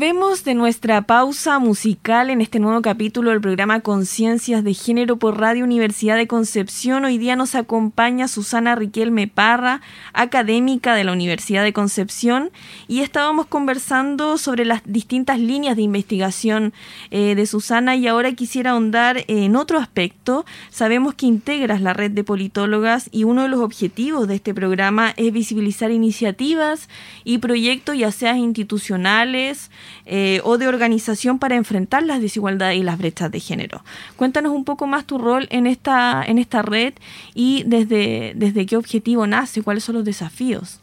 Volvemos 0.04 0.44
de 0.44 0.54
nuestra 0.54 1.04
pausa 1.04 1.60
musical 1.60 2.30
en 2.30 2.42
este 2.42 2.60
nuevo 2.60 2.82
capítulo 2.82 3.30
del 3.30 3.40
programa 3.40 3.80
Conciencias 3.80 4.62
de 4.62 4.74
Género 4.74 5.16
por 5.16 5.40
Radio 5.40 5.64
Universidad 5.64 6.18
de 6.18 6.28
Concepción. 6.28 7.06
Hoy 7.06 7.18
día 7.18 7.38
nos 7.38 7.56
acompaña 7.56 8.28
Susana 8.28 8.76
Riquelme 8.76 9.30
Parra, 9.30 9.80
académica 10.12 10.94
de 10.96 11.06
la 11.06 11.14
Universidad 11.14 11.64
de 11.64 11.72
Concepción, 11.72 12.52
y 12.90 13.00
estábamos 13.00 13.46
conversando 13.46 14.38
sobre 14.38 14.66
las 14.66 14.82
distintas 14.84 15.40
líneas 15.40 15.78
de 15.78 15.84
investigación 15.84 16.74
eh, 17.10 17.36
de 17.36 17.46
Susana 17.46 17.96
y 17.96 18.06
ahora 18.06 18.34
quisiera 18.34 18.72
ahondar 18.72 19.24
en 19.30 19.56
otro 19.56 19.80
aspecto. 19.80 20.46
Sabemos 20.70 21.14
que 21.14 21.28
integras 21.28 21.80
la 21.80 21.94
red 21.94 22.12
de 22.12 22.26
politólogas 22.26 23.08
y 23.14 23.24
uno 23.24 23.44
de 23.44 23.48
los 23.48 23.62
objetivos 23.62 24.28
de 24.28 24.36
este 24.36 24.54
programa 24.54 25.14
es 25.16 25.32
visibilizar 25.32 25.92
iniciativas 25.92 26.90
y 27.24 27.38
proyectos 27.38 27.98
ya 27.98 28.12
sean 28.12 28.40
institucionales, 28.40 29.72
eh, 30.06 30.42
o 30.44 30.58
de 30.58 30.68
organización 30.68 31.40
para 31.40 31.56
enfrentar 31.56 32.04
las 32.04 32.22
desigualdades 32.22 32.78
y 32.78 32.84
las 32.84 32.98
brechas 32.98 33.32
de 33.32 33.40
género. 33.40 33.84
Cuéntanos 34.18 34.52
un 34.52 34.66
poco 34.66 34.86
más 34.86 35.06
tu 35.06 35.18
rol 35.18 35.48
en 35.50 35.66
esta, 35.66 36.24
en 36.26 36.40
esta 36.40 36.62
red 36.62 36.94
y 37.34 37.64
desde, 37.66 38.34
desde 38.36 38.66
qué 38.66 38.76
objetivo 38.76 39.28
nace, 39.28 39.62
cuáles 39.62 39.86
son 39.86 39.96
los 39.96 40.06
desafíos. 40.06 40.80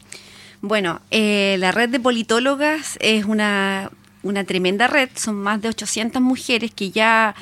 Bueno, 0.61 1.01
eh, 1.11 1.55
la 1.59 1.71
red 1.71 1.89
de 1.89 1.99
politólogas 1.99 2.97
es 2.99 3.25
una, 3.25 3.91
una 4.23 4.43
tremenda 4.43 4.87
red, 4.87 5.09
son 5.15 5.35
más 5.35 5.61
de 5.61 5.69
800 5.69 6.21
mujeres 6.21 6.71
que 6.71 6.89
ya 6.89 7.35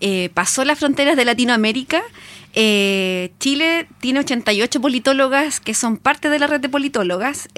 eh, 0.00 0.30
pasó 0.32 0.64
las 0.64 0.78
fronteras 0.78 1.16
de 1.16 1.24
Latinoamérica. 1.24 2.02
Chile 2.54 3.86
tiene 4.00 4.20
88 4.20 4.80
politólogas 4.80 5.60
que 5.60 5.74
son 5.74 5.98
parte 5.98 6.30
de 6.30 6.38
la 6.38 6.46
red 6.46 6.60
de 6.60 6.70
politólogas 6.70 7.50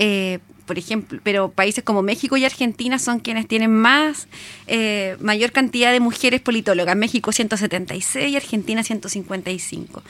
por 0.68 0.78
ejemplo, 0.78 1.18
pero 1.25 1.50
países 1.50 1.82
como 1.82 2.02
México 2.02 2.37
y 2.37 2.44
Argentina 2.44 3.00
son 3.00 3.18
quienes 3.18 3.48
tienen 3.48 3.75
más, 3.75 4.28
eh, 4.68 5.16
mayor 5.18 5.50
cantidad 5.50 5.90
de 5.90 5.98
mujeres 5.98 6.40
politólogas. 6.40 6.94
México 6.94 7.32
176 7.32 8.30
y 8.30 8.37
Argentina 8.37 8.84
155. 8.84 10.02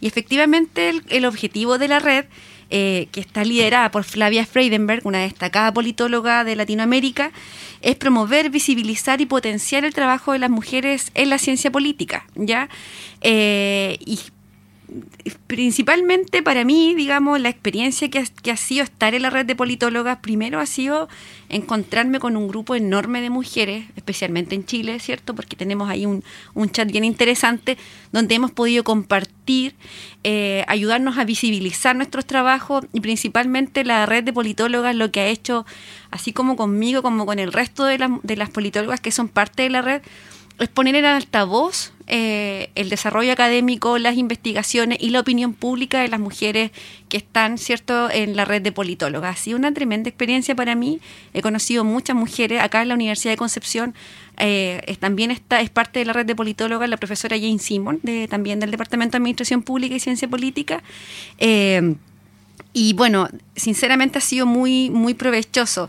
Y 0.00 0.06
efectivamente 0.08 1.02
el, 1.08 1.24
objetivo 1.26 1.78
de 1.78 1.88
la 1.88 1.98
red, 1.98 2.24
eh, 2.70 3.08
que 3.12 3.20
está 3.20 3.44
liderada 3.44 3.90
por 3.90 4.04
Flavia 4.04 4.46
Freidenberg, 4.46 5.06
una 5.06 5.18
destacada 5.18 5.72
politóloga 5.72 6.42
de 6.42 6.56
Latinoamérica, 6.56 7.30
es 7.82 7.94
promover, 7.94 8.50
visibilizar 8.50 9.20
y 9.20 9.26
potenciar 9.26 9.84
el 9.84 9.92
trabajo 9.92 10.32
de 10.32 10.38
las 10.38 10.50
mujeres 10.50 11.12
en 11.14 11.28
la 11.28 11.38
ciencia 11.38 11.70
política, 11.70 12.26
¿ya? 12.34 12.68
Eh, 13.20 13.98
y 14.00 14.18
principalmente 15.46 16.42
para 16.42 16.64
mí, 16.64 16.94
digamos, 16.94 17.40
la 17.40 17.48
experiencia 17.48 18.08
que 18.08 18.50
ha, 18.50 18.56
sido 18.56 18.84
estar 18.84 19.14
en 19.14 19.22
la 19.22 19.30
red 19.30 19.44
de 19.44 19.56
politólogas, 19.56 20.18
primero 20.18 20.60
ha 20.60 20.66
sido 20.66 21.08
encontrarme 21.48 22.20
con 22.20 22.36
un 22.36 22.48
grupo 22.48 22.74
enorme 22.74 23.20
de 23.20 23.30
mujeres, 23.30 23.86
especialmente 23.96 24.54
en 24.54 24.64
Chile, 24.64 24.98
¿cierto? 25.00 25.34
Porque 25.34 25.56
tenemos 25.56 25.88
ahí 25.88 26.06
un, 26.06 26.22
chat 26.70 26.90
bien 26.90 27.04
interesante 27.04 27.76
donde 28.12 28.34
hemos 28.36 28.50
podido 28.52 28.84
compartir, 28.84 29.74
eh, 30.24 30.64
ayudarnos 30.68 31.18
a 31.18 31.24
visibilizar 31.24 31.96
nuestros 31.96 32.24
trabajos 32.24 32.84
y 32.92 33.00
principalmente 33.00 33.84
la 33.84 34.06
red 34.06 34.24
de 34.24 34.32
politólogas 34.32 34.94
lo 34.94 35.10
que 35.10 35.20
ha 35.20 35.26
hecho, 35.26 35.66
así 36.10 36.32
como 36.32 36.56
conmigo, 36.56 37.02
como 37.02 37.26
con 37.26 37.38
el 37.38 37.52
resto 37.52 37.84
de, 37.84 37.98
de 38.22 38.36
las 38.36 38.50
politólogas 38.50 39.00
que 39.00 39.10
son 39.10 39.28
parte 39.28 39.64
de 39.64 39.70
la 39.70 39.82
red, 39.82 40.02
es 40.58 40.68
poner 40.68 40.94
en 40.94 41.04
altavoz 41.04 41.92
eh, 42.08 42.70
el 42.76 42.88
desarrollo 42.88 43.32
académico, 43.32 43.98
las 43.98 44.16
investigaciones 44.16 44.98
y 45.00 45.10
la 45.10 45.20
opinión 45.20 45.54
pública 45.54 46.00
de 46.00 46.08
las 46.08 46.20
mujeres 46.20 46.70
que 47.08 47.16
están, 47.16 47.58
¿cierto?, 47.58 48.10
en 48.10 48.36
la 48.36 48.44
red 48.44 48.62
de 48.62 48.70
politólogas. 48.70 49.36
Ha 49.36 49.42
sido 49.42 49.58
una 49.58 49.72
tremenda 49.72 50.08
experiencia 50.08 50.54
para 50.54 50.74
mí. 50.74 51.00
He 51.34 51.42
conocido 51.42 51.84
muchas 51.84 52.14
mujeres 52.14 52.62
acá 52.62 52.82
en 52.82 52.88
la 52.88 52.94
Universidad 52.94 53.32
de 53.32 53.36
Concepción. 53.36 53.94
Eh, 54.38 54.96
también 55.00 55.30
está, 55.30 55.60
es 55.60 55.70
parte 55.70 55.98
de 55.98 56.04
la 56.04 56.12
red 56.12 56.26
de 56.26 56.36
politólogas 56.36 56.88
la 56.88 56.96
profesora 56.96 57.36
Jane 57.36 57.58
Simon, 57.58 57.98
de, 58.02 58.28
también 58.28 58.60
del 58.60 58.70
Departamento 58.70 59.12
de 59.12 59.18
Administración 59.18 59.62
Pública 59.62 59.96
y 59.96 60.00
Ciencia 60.00 60.28
Política. 60.28 60.82
Eh, 61.38 61.96
y 62.72 62.92
bueno, 62.92 63.28
sinceramente 63.56 64.18
ha 64.18 64.20
sido 64.20 64.46
muy, 64.46 64.90
muy 64.90 65.14
provechoso 65.14 65.88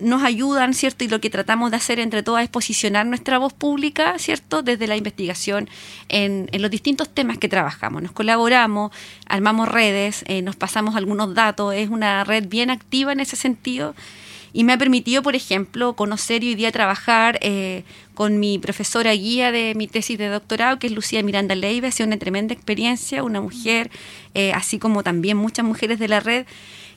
nos 0.00 0.22
ayudan, 0.22 0.74
¿cierto? 0.74 1.04
Y 1.04 1.08
lo 1.08 1.20
que 1.20 1.30
tratamos 1.30 1.70
de 1.70 1.76
hacer 1.76 1.98
entre 1.98 2.22
todas 2.22 2.44
es 2.44 2.48
posicionar 2.48 3.06
nuestra 3.06 3.38
voz 3.38 3.52
pública, 3.52 4.18
¿cierto? 4.18 4.62
Desde 4.62 4.86
la 4.86 4.96
investigación 4.96 5.68
en, 6.08 6.48
los 6.52 6.70
distintos 6.70 7.08
temas 7.08 7.38
que 7.38 7.48
trabajamos. 7.48 8.02
Nos 8.02 8.12
colaboramos, 8.12 8.92
armamos 9.26 9.68
redes, 9.68 10.24
eh, 10.26 10.42
nos 10.42 10.56
pasamos 10.56 10.96
algunos 10.96 11.34
datos, 11.34 11.74
es 11.74 11.88
una 11.88 12.24
red 12.24 12.48
bien 12.48 12.70
activa 12.70 13.12
en 13.12 13.20
ese 13.20 13.36
sentido 13.36 13.94
y 14.52 14.64
me 14.64 14.72
ha 14.72 14.78
permitido, 14.78 15.22
por 15.22 15.36
ejemplo, 15.36 15.94
conocer 15.94 16.42
y 16.42 16.48
hoy 16.48 16.54
día 16.54 16.72
trabajar 16.72 17.38
eh, 17.42 17.84
con 18.14 18.40
mi 18.40 18.58
profesora 18.58 19.12
guía 19.12 19.52
de 19.52 19.74
mi 19.74 19.88
tesis 19.88 20.16
de 20.18 20.28
doctorado, 20.28 20.78
que 20.78 20.86
es 20.86 20.92
Lucía 20.92 21.22
Miranda 21.22 21.54
Leiva. 21.54 21.88
Ha 21.88 21.92
sido 21.92 22.06
una 22.06 22.18
tremenda 22.18 22.54
experiencia, 22.54 23.22
una 23.22 23.40
mujer, 23.40 23.90
eh, 24.34 24.52
así 24.52 24.78
como 24.78 25.02
también 25.02 25.36
muchas 25.36 25.64
mujeres 25.64 25.98
de 25.98 26.08
la 26.08 26.20
red, 26.20 26.46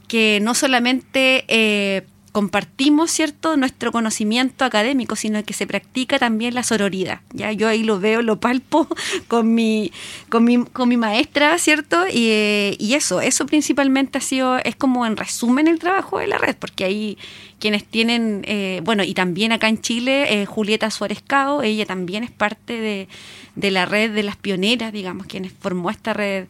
que 0.07 0.39
no 0.41 0.53
solamente 0.55 2.05
compartimos 2.31 3.11
cierto 3.11 3.57
nuestro 3.57 3.91
conocimiento 3.91 4.63
académico, 4.63 5.15
sino 5.15 5.43
que 5.43 5.53
se 5.53 5.67
practica 5.67 6.17
también 6.17 6.53
la 6.53 6.63
sororidad. 6.63 7.21
Ya 7.33 7.51
yo 7.51 7.67
ahí 7.67 7.83
lo 7.83 7.99
veo, 7.99 8.21
lo 8.21 8.39
palpo 8.39 8.87
con 9.27 9.53
mi 9.53 9.91
con 10.29 10.43
mi, 10.43 10.63
con 10.65 10.87
mi 10.87 10.97
maestra, 10.97 11.57
cierto, 11.57 12.07
y, 12.07 12.29
eh, 12.29 12.75
y, 12.79 12.93
eso, 12.93 13.21
eso 13.21 13.45
principalmente 13.45 14.17
ha 14.17 14.21
sido 14.21 14.57
es 14.57 14.75
como 14.75 15.05
en 15.05 15.17
resumen 15.17 15.67
el 15.67 15.79
trabajo 15.79 16.19
de 16.19 16.27
la 16.27 16.37
red, 16.37 16.55
porque 16.57 16.85
ahí 16.85 17.17
quienes 17.59 17.85
tienen, 17.85 18.43
eh, 18.47 18.81
bueno, 18.83 19.03
y 19.03 19.13
también 19.13 19.51
acá 19.51 19.67
en 19.67 19.81
Chile, 19.81 20.41
eh, 20.41 20.45
Julieta 20.45 20.89
Suárez 20.89 21.21
Cao, 21.25 21.61
ella 21.61 21.85
también 21.85 22.23
es 22.23 22.31
parte 22.31 22.79
de, 22.79 23.07
de 23.55 23.71
la 23.71 23.85
red 23.85 24.11
de 24.11 24.23
las 24.23 24.35
pioneras, 24.35 24.91
digamos, 24.91 25.27
quienes 25.27 25.51
formó 25.51 25.89
esta 25.89 26.13
red 26.13 26.47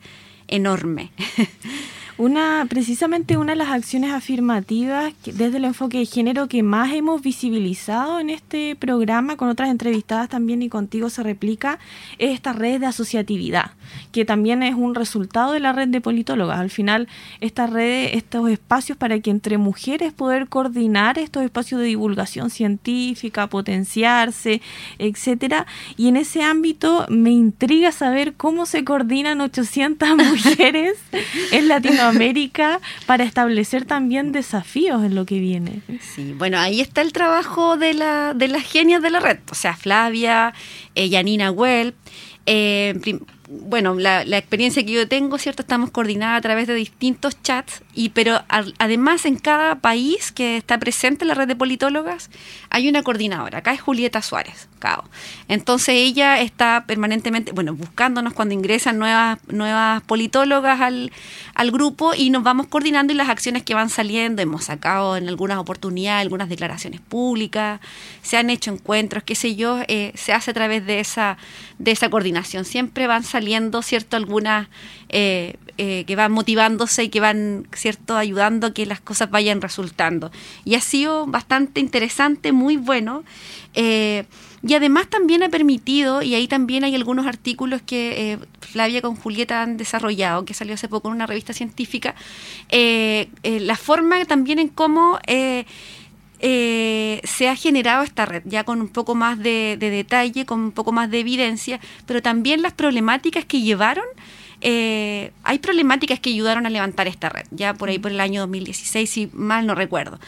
enorme. 0.48 1.12
Una, 2.18 2.66
precisamente 2.70 3.38
una 3.38 3.54
de 3.54 3.58
las 3.58 3.70
acciones 3.70 4.12
afirmativas 4.12 5.14
desde 5.26 5.58
el 5.58 5.66
enfoque 5.66 6.00
de 6.00 6.06
género 6.06 6.48
que 6.48 6.62
más 6.62 6.94
hemos 6.94 7.22
visibilizado 7.22 8.20
en 8.20 8.30
este 8.30 8.76
programa, 8.76 9.38
con 9.38 9.50
otras 9.50 9.70
entrevistadas 9.70 10.30
también 10.30 10.62
y 10.62 10.70
contigo 10.70 11.10
se 11.10 11.24
replica, 11.24 11.80
es 12.20 12.32
esta 12.32 12.54
red 12.54 12.82
de 12.82 12.88
asociatividad, 12.88 13.72
que 14.12 14.26
también 14.26 14.62
es 14.62 14.76
un 14.76 14.94
resultado 14.94 15.54
de 15.54 15.62
la 15.62 15.72
red 15.72 15.88
de 15.88 16.02
politólogas. 16.02 16.60
Al 16.60 16.70
final, 16.70 17.08
esta 17.40 17.66
red, 17.66 18.10
estos 18.14 18.50
espacios 18.50 18.98
para 18.98 19.20
que 19.20 19.32
entre 19.32 19.58
mujeres 19.58 20.14
poder 20.14 20.48
coordinar 20.48 21.18
estos 21.18 21.44
espacios 21.44 21.80
de 21.80 21.88
divulgación 21.88 22.50
científica, 22.50 23.48
potenciarse, 23.48 24.62
etcétera. 25.00 25.66
Y 25.98 26.10
en 26.10 26.18
ese 26.18 26.44
ámbito 26.44 27.06
me 27.10 27.32
intriga 27.32 27.92
saber 27.92 28.34
cómo 28.34 28.66
se 28.66 28.84
coordinan 28.84 29.40
800 29.42 30.10
mujeres 30.18 30.98
en 31.52 31.68
Latinoamérica 31.68 32.02
América 32.12 32.80
para 33.06 33.24
establecer 33.24 33.86
también 33.86 34.32
desafíos 34.32 35.04
en 35.04 35.16
lo 35.16 35.26
que 35.26 35.40
viene. 35.40 35.82
Sí, 36.00 36.34
bueno, 36.38 36.60
ahí 36.60 36.82
está 36.82 37.02
el 37.02 37.14
trabajo 37.14 37.78
de, 37.78 37.94
la, 37.94 38.34
de 38.34 38.48
las 38.48 38.64
genias 38.64 39.02
de 39.02 39.10
la 39.10 39.20
red, 39.20 39.40
o 39.50 39.56
sea, 39.56 39.76
Flavia, 39.76 40.54
eh, 40.96 41.10
Janina 41.10 41.52
Well. 41.52 41.94
Eh, 42.46 43.00
bueno, 43.52 43.96
la, 43.96 44.22
experiencia 44.22 44.84
que 44.86 44.92
yo 44.92 45.08
tengo, 45.08 45.38
¿cierto? 45.38 45.62
Estamos 45.62 45.92
coordinadas 45.92 46.38
a 46.38 46.42
través 46.42 46.68
de 46.68 46.76
distintos 46.76 47.42
chats, 47.44 47.84
y, 47.94 48.10
pero 48.10 48.42
además 48.80 49.26
en 49.26 49.38
cada 49.38 49.76
país 49.76 50.32
que 50.32 50.58
está 50.58 50.78
presente 50.78 51.24
en 51.24 51.30
la 51.30 51.34
red 51.34 51.48
de 51.48 51.56
politólogas 51.56 52.30
hay 52.70 52.88
una 52.88 53.04
coordinadora. 53.04 53.60
Acá 53.60 53.74
es 53.74 53.82
Julieta 53.82 54.22
Suárez, 54.22 54.70
cao. 54.80 55.04
Entonces 55.48 55.96
ella 55.96 56.40
está 56.42 56.86
permanentemente, 56.88 57.52
bueno, 57.52 57.74
buscándonos 57.74 58.34
cuando 58.34 58.54
ingresan 58.54 58.98
nuevas, 58.98 59.40
nuevas 59.48 60.02
politólogas 60.04 60.80
al, 60.82 61.12
al 61.54 61.72
grupo 61.72 62.14
y 62.16 62.30
nos 62.30 62.44
vamos 62.44 62.68
coordinando 62.68 63.14
y 63.14 63.16
las 63.16 63.30
acciones 63.30 63.64
que 63.64 63.74
van 63.74 63.90
saliendo. 63.90 64.42
Hemos 64.42 64.66
sacado 64.66 65.18
en 65.18 65.28
algunas 65.28 65.58
oportunidades 65.58 66.22
algunas 66.22 66.50
declaraciones 66.50 67.02
públicas, 67.02 67.80
se 68.22 68.38
han 68.38 68.50
hecho 68.50 68.72
encuentros, 68.72 69.24
qué 69.24 69.36
sé 69.36 69.56
yo, 69.56 69.80
eh, 69.88 70.12
se 70.16 70.34
hace 70.34 70.52
a 70.52 70.54
través 70.54 70.86
de 70.86 71.00
esa, 71.00 71.38
de 71.78 71.92
esa 71.92 72.10
coordinación. 72.10 72.66
Siempre 72.66 73.08
van 73.08 73.24
saliendo, 73.24 73.82
¿cierto? 73.82 74.18
Algunas 74.18 74.68
eh, 75.10 75.56
eh, 75.78 76.06
que 76.06 76.16
van 76.16 76.32
motivándose 76.32 77.04
y 77.04 77.10
que 77.10 77.20
van, 77.20 77.68
¿cierto? 77.82 78.16
Ayudando 78.16 78.68
a 78.68 78.74
que 78.74 78.86
las 78.86 79.02
cosas 79.02 79.32
vayan 79.32 79.62
resultando. 79.62 80.32
Y 80.66 80.76
ha 80.76 80.82
sido 80.82 81.26
bastante 81.26 81.80
interesante, 81.80 82.52
muy 82.52 82.78
bueno. 82.78 83.24
Eh, 83.74 84.26
y 84.64 84.76
además 84.76 85.08
también 85.08 85.42
ha 85.42 85.50
permitido, 85.50 86.22
y 86.22 86.36
ahí 86.36 86.48
también 86.48 86.84
hay 86.84 86.94
algunos 86.94 87.26
artículos 87.26 87.82
que 87.82 88.38
Flavia 88.60 89.02
con 89.02 89.16
Julieta 89.16 89.64
han 89.64 89.76
desarrollado, 89.78 90.46
que 90.46 90.54
salió 90.54 90.76
hace 90.76 90.88
poco 90.88 91.08
en 91.08 91.16
una 91.16 91.26
revista 91.26 91.52
científica, 91.52 92.14
la 92.70 93.76
forma 93.76 94.24
también 94.26 94.60
en 94.60 94.68
cómo 94.68 95.18
eh, 96.44 97.22
se 97.24 97.50
ha 97.50 97.56
generado 97.56 98.04
esta 98.04 98.26
red, 98.26 98.42
ya 98.46 98.64
con 98.64 98.82
un 98.82 98.88
poco 98.88 99.14
más 99.14 99.38
de, 99.38 99.78
detalle, 99.80 100.48
con 100.48 100.60
un 100.60 100.72
poco 100.72 100.92
más 100.92 101.12
de 101.12 101.20
evidencia, 101.20 101.80
pero 102.08 102.24
también 102.24 102.64
las 102.64 102.74
problemáticas 102.74 103.46
que 103.46 103.62
llevaron 103.62 104.06
eh, 104.62 105.32
hay 105.44 105.58
problemáticas 105.58 106.20
que 106.20 106.30
ayudaron 106.30 106.68
a 106.68 106.70
levantar 106.70 107.08
esta 107.08 107.30
red, 107.30 107.46
ya 107.50 107.74
por 107.74 107.90
ahí 107.90 107.98
por 107.98 108.12
el 108.12 108.20
año 108.20 108.42
2016, 108.42 109.10
si 109.10 109.30
mal 109.34 109.66
no 109.66 109.74
recuerdo. 109.74 110.20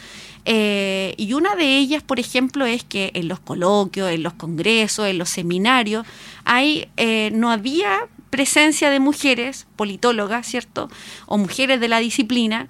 Eh, 0.44 1.14
y 1.16 1.32
una 1.34 1.54
de 1.54 1.78
ellas, 1.78 2.02
por 2.02 2.18
ejemplo, 2.18 2.66
es 2.66 2.82
que 2.82 3.12
en 3.14 3.28
los 3.28 3.38
coloquios, 3.38 4.10
en 4.10 4.24
los 4.24 4.34
congresos, 4.34 5.06
en 5.06 5.18
los 5.18 5.30
seminarios, 5.30 6.04
hay, 6.44 6.88
eh, 6.96 7.30
no 7.32 7.50
había 7.50 8.08
presencia 8.30 8.90
de 8.90 8.98
mujeres 8.98 9.66
politólogas, 9.76 10.46
¿cierto? 10.46 10.90
O 11.26 11.38
mujeres 11.38 11.78
de 11.78 11.88
la 11.88 12.00
disciplina, 12.00 12.68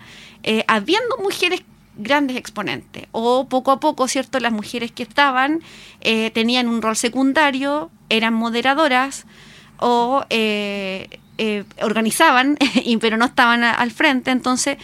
habiendo 0.66 1.16
mujeres 1.22 1.62
grandes 1.96 2.37
exponentes. 2.37 3.07
O 3.12 3.48
poco 3.48 3.70
a 3.70 3.81
poco, 3.81 4.07
¿cierto? 4.07 4.38
Las 4.40 4.53
mujeres 4.53 4.92
que 4.92 5.03
estaban 5.03 5.62
tenían 6.35 6.68
un 6.68 6.83
rol 6.83 6.96
secundario, 6.96 7.90
eran 8.11 8.35
moderadoras 8.35 9.24
o 9.78 10.24
eh, 10.30 11.08
organizaban, 11.82 12.56
pero 13.00 13.16
no 13.16 13.24
estaban 13.26 13.64
al 13.64 13.90
frente. 13.90 14.30
Entonces, 14.30 14.78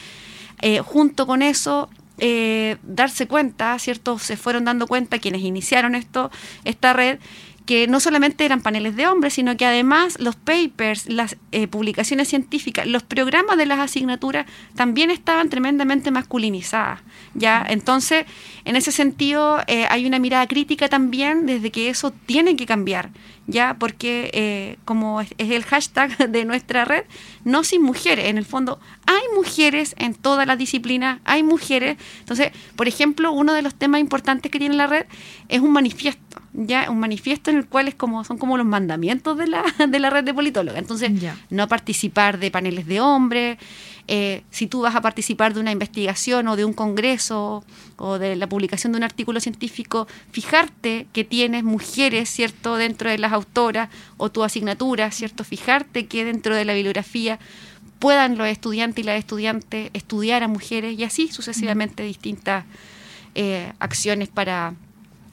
eh, 0.62 0.80
junto 0.80 1.26
con 1.26 1.42
eso, 1.42 1.88
eh, 2.18 2.76
darse 2.82 3.26
cuenta, 3.26 3.78
¿cierto? 3.78 4.18
Se 4.18 4.36
fueron 4.36 4.64
dando 4.66 4.86
cuenta 4.86 5.18
quienes 5.18 5.40
iniciaron 5.42 5.94
esto, 5.94 6.30
esta 6.64 6.92
red, 6.92 7.18
que 7.66 7.86
no 7.86 8.00
solamente 8.00 8.44
eran 8.44 8.62
paneles 8.62 8.96
de 8.96 9.06
hombres, 9.06 9.34
sino 9.34 9.56
que 9.56 9.64
además 9.64 10.18
los 10.18 10.34
papers, 10.36 11.08
las 11.08 11.36
publicaciones 11.70 12.28
científicas, 12.28 12.86
los 12.86 13.02
programas 13.02 13.56
de 13.58 13.66
las 13.66 13.78
asignaturas 13.78 14.46
también 14.74 15.10
estaban 15.10 15.48
tremendamente 15.48 16.10
masculinizadas. 16.10 17.00
¿ya? 17.34 17.64
Entonces, 17.68 18.24
en 18.64 18.76
ese 18.76 18.90
sentido, 18.90 19.58
hay 19.88 20.06
una 20.06 20.18
mirada 20.18 20.46
crítica 20.48 20.88
también 20.88 21.46
desde 21.46 21.70
que 21.70 21.90
eso 21.90 22.12
tiene 22.26 22.56
que 22.56 22.66
cambiar 22.66 23.10
ya 23.50 23.76
porque 23.78 24.30
eh, 24.32 24.76
como 24.84 25.20
es, 25.20 25.34
el 25.38 25.64
hashtag 25.64 26.16
de 26.30 26.44
nuestra 26.44 26.84
red, 26.84 27.04
no 27.44 27.64
sin 27.64 27.82
mujeres, 27.82 28.26
en 28.26 28.38
el 28.38 28.44
fondo 28.44 28.80
hay 29.06 29.22
mujeres 29.34 29.94
en 29.98 30.14
todas 30.14 30.46
las 30.46 30.58
disciplinas, 30.58 31.20
hay 31.24 31.42
mujeres, 31.42 31.98
entonces, 32.20 32.52
por 32.76 32.88
ejemplo, 32.88 33.32
uno 33.32 33.52
de 33.52 33.62
los 33.62 33.74
temas 33.74 34.00
importantes 34.00 34.50
que 34.50 34.58
tiene 34.58 34.76
la 34.76 34.86
red 34.86 35.06
es 35.48 35.60
un 35.60 35.72
manifiesto, 35.72 36.29
ya 36.52 36.90
un 36.90 36.98
manifiesto 36.98 37.50
en 37.50 37.58
el 37.58 37.66
cual 37.66 37.88
es 37.88 37.94
como 37.94 38.24
son 38.24 38.38
como 38.38 38.56
los 38.56 38.66
mandamientos 38.66 39.36
de 39.38 39.46
la, 39.46 39.64
de 39.88 39.98
la 39.98 40.10
red 40.10 40.24
de 40.24 40.34
politólogos, 40.34 40.78
entonces, 40.78 41.10
no 41.50 41.68
participar 41.68 42.38
de 42.38 42.50
paneles 42.50 42.86
de 42.86 43.00
hombres, 43.00 43.58
eh, 44.08 44.42
si 44.50 44.66
tú 44.66 44.80
vas 44.80 44.96
a 44.96 45.00
participar 45.00 45.54
de 45.54 45.60
una 45.60 45.70
investigación 45.70 46.48
o 46.48 46.56
de 46.56 46.64
un 46.64 46.72
congreso 46.72 47.64
o 47.96 48.18
de 48.18 48.34
la 48.34 48.48
publicación 48.48 48.92
de 48.92 48.98
un 48.98 49.04
artículo 49.04 49.38
científico, 49.38 50.08
fijarte 50.32 51.06
que 51.12 51.22
tienes 51.22 51.62
mujeres, 51.62 52.28
¿cierto?, 52.28 52.76
dentro 52.76 53.08
de 53.08 53.18
las 53.18 53.32
autoras 53.32 53.88
o 54.16 54.30
tu 54.30 54.42
asignatura, 54.42 55.10
¿cierto?, 55.12 55.44
fijarte 55.44 56.06
que 56.06 56.24
dentro 56.24 56.56
de 56.56 56.64
la 56.64 56.74
bibliografía 56.74 57.38
puedan 58.00 58.36
los 58.36 58.48
estudiantes 58.48 59.04
y 59.04 59.06
las 59.06 59.18
estudiantes 59.18 59.90
estudiar 59.92 60.42
a 60.42 60.48
mujeres 60.48 60.98
y 60.98 61.04
así 61.04 61.28
sucesivamente 61.28 62.02
distintas 62.02 62.64
eh, 63.36 63.72
acciones 63.78 64.28
para 64.28 64.74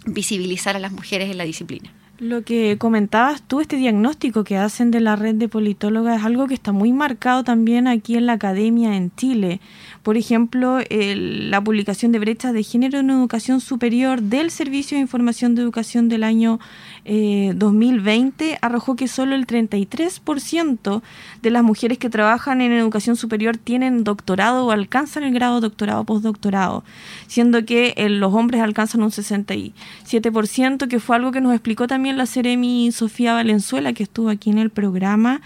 visibilizar 0.07 0.75
a 0.75 0.79
las 0.79 0.91
mujeres 0.91 1.29
en 1.29 1.37
la 1.37 1.43
disciplina. 1.43 1.91
Lo 2.19 2.41
que 2.41 2.79
comentabas 2.79 3.43
tú, 3.43 3.61
este 3.61 3.75
diagnóstico 3.75 4.43
que 4.43 4.57
hacen 4.57 4.89
de 4.89 5.01
la 5.01 5.15
red 5.15 5.35
de 5.35 5.47
politólogas 5.47 6.19
es 6.19 6.25
algo 6.25 6.47
que 6.47 6.55
está 6.55 6.71
muy 6.71 6.91
marcado 6.91 7.43
también 7.43 7.87
aquí 7.87 8.15
en 8.17 8.25
la 8.25 8.33
academia 8.33 8.95
en 8.95 9.11
Chile. 9.15 9.59
Por 10.01 10.17
ejemplo, 10.17 10.79
la 10.89 11.61
publicación 11.61 12.11
de 12.11 12.17
brechas 12.17 12.53
de 12.53 12.63
género 12.63 12.97
en 12.97 13.11
educación 13.11 13.61
superior 13.61 14.23
del 14.23 14.49
Servicio 14.49 14.97
de 14.97 15.01
Información 15.01 15.53
de 15.53 15.61
Educación 15.61 16.09
del 16.09 16.23
año 16.23 16.59
2020 17.05 18.51
eh, 18.51 18.57
arrojó 18.61 18.95
que 18.95 19.07
solo 19.07 19.35
el 19.35 19.45
33% 19.45 21.01
de 21.43 21.49
las 21.51 21.63
mujeres 21.63 21.99
que 21.99 22.09
trabajan 22.09 22.61
en 22.61 22.71
educación 22.71 23.15
superior 23.15 23.57
tienen 23.57 24.03
doctorado 24.03 24.65
o 24.65 24.71
alcanzan 24.71 25.23
el 25.23 25.33
grado 25.33 25.61
doctorado 25.61 26.01
o 26.01 26.03
postdoctorado, 26.03 26.83
siendo 27.27 27.63
que 27.63 27.93
eh, 27.95 28.09
los 28.09 28.33
hombres 28.33 28.61
alcanzan 28.61 29.03
un 29.03 29.11
67%, 29.11 30.87
que 30.87 30.99
fue 30.99 31.15
algo 31.15 31.31
que 31.31 31.41
nos 31.41 31.53
explicó 31.53 31.85
también 31.85 32.06
la 32.15 32.25
Seremi 32.25 32.91
Sofía 32.91 33.33
Valenzuela, 33.33 33.93
que 33.93 34.03
estuvo 34.03 34.29
aquí 34.29 34.49
en 34.49 34.57
el 34.57 34.69
programa, 34.69 35.41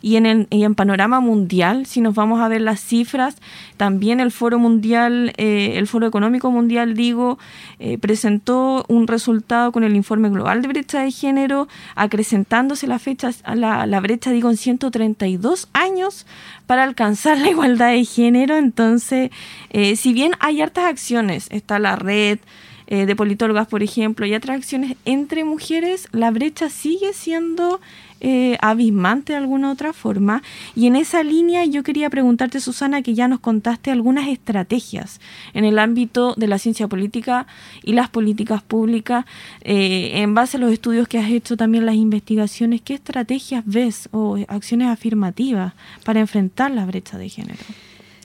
y 0.00 0.16
en, 0.16 0.26
el, 0.26 0.46
en 0.50 0.74
Panorama 0.74 1.20
Mundial, 1.20 1.86
si 1.86 2.00
nos 2.00 2.14
vamos 2.14 2.40
a 2.40 2.48
ver 2.48 2.60
las 2.60 2.80
cifras, 2.80 3.36
también 3.76 4.20
el 4.20 4.30
Foro 4.30 4.58
Mundial, 4.58 5.32
eh, 5.36 5.72
el 5.76 5.86
Foro 5.86 6.06
Económico 6.06 6.50
Mundial, 6.50 6.94
digo, 6.94 7.38
presentó 8.00 8.84
un 8.88 9.06
resultado 9.06 9.72
con 9.72 9.84
el 9.84 9.96
informe 9.96 10.30
global 10.30 10.62
de 10.62 10.68
brecha 10.68 11.02
de 11.02 11.10
género, 11.10 11.68
acrecentándose 11.94 12.86
la 12.86 12.98
fecha, 12.98 13.30
la, 13.54 13.86
la 13.86 14.00
brecha, 14.00 14.30
digo, 14.30 14.48
en 14.48 14.56
132 14.56 15.68
años 15.72 16.26
para 16.66 16.84
alcanzar 16.84 17.38
la 17.38 17.50
igualdad 17.50 17.90
de 17.90 18.04
género. 18.04 18.56
Entonces, 18.56 19.30
eh, 19.70 19.96
si 19.96 20.12
bien 20.12 20.32
hay 20.40 20.60
hartas 20.60 20.84
acciones, 20.84 21.48
está 21.50 21.78
la 21.78 21.96
red, 21.96 22.38
eh, 22.86 23.06
de 23.06 23.16
politólogas, 23.16 23.66
por 23.66 23.82
ejemplo, 23.82 24.26
y 24.26 24.34
otras 24.34 24.58
acciones 24.58 24.96
entre 25.04 25.44
mujeres, 25.44 26.08
la 26.12 26.30
brecha 26.30 26.70
sigue 26.70 27.12
siendo 27.12 27.80
eh, 28.20 28.56
abismante 28.62 29.34
de 29.34 29.38
alguna 29.38 29.70
otra 29.70 29.92
forma. 29.92 30.42
Y 30.74 30.86
en 30.86 30.96
esa 30.96 31.22
línea 31.22 31.64
yo 31.64 31.82
quería 31.82 32.08
preguntarte, 32.08 32.60
Susana, 32.60 33.02
que 33.02 33.14
ya 33.14 33.28
nos 33.28 33.40
contaste 33.40 33.90
algunas 33.90 34.28
estrategias 34.28 35.20
en 35.52 35.64
el 35.64 35.78
ámbito 35.78 36.34
de 36.36 36.46
la 36.46 36.58
ciencia 36.58 36.88
política 36.88 37.46
y 37.82 37.92
las 37.92 38.08
políticas 38.08 38.62
públicas, 38.62 39.26
eh, 39.62 40.12
en 40.14 40.34
base 40.34 40.56
a 40.56 40.60
los 40.60 40.72
estudios 40.72 41.08
que 41.08 41.18
has 41.18 41.30
hecho 41.30 41.56
también 41.56 41.84
las 41.84 41.96
investigaciones, 41.96 42.80
¿qué 42.80 42.94
estrategias 42.94 43.64
ves 43.66 44.08
o 44.12 44.38
acciones 44.48 44.88
afirmativas 44.88 45.74
para 46.04 46.20
enfrentar 46.20 46.70
la 46.70 46.86
brecha 46.86 47.18
de 47.18 47.28
género? 47.28 47.58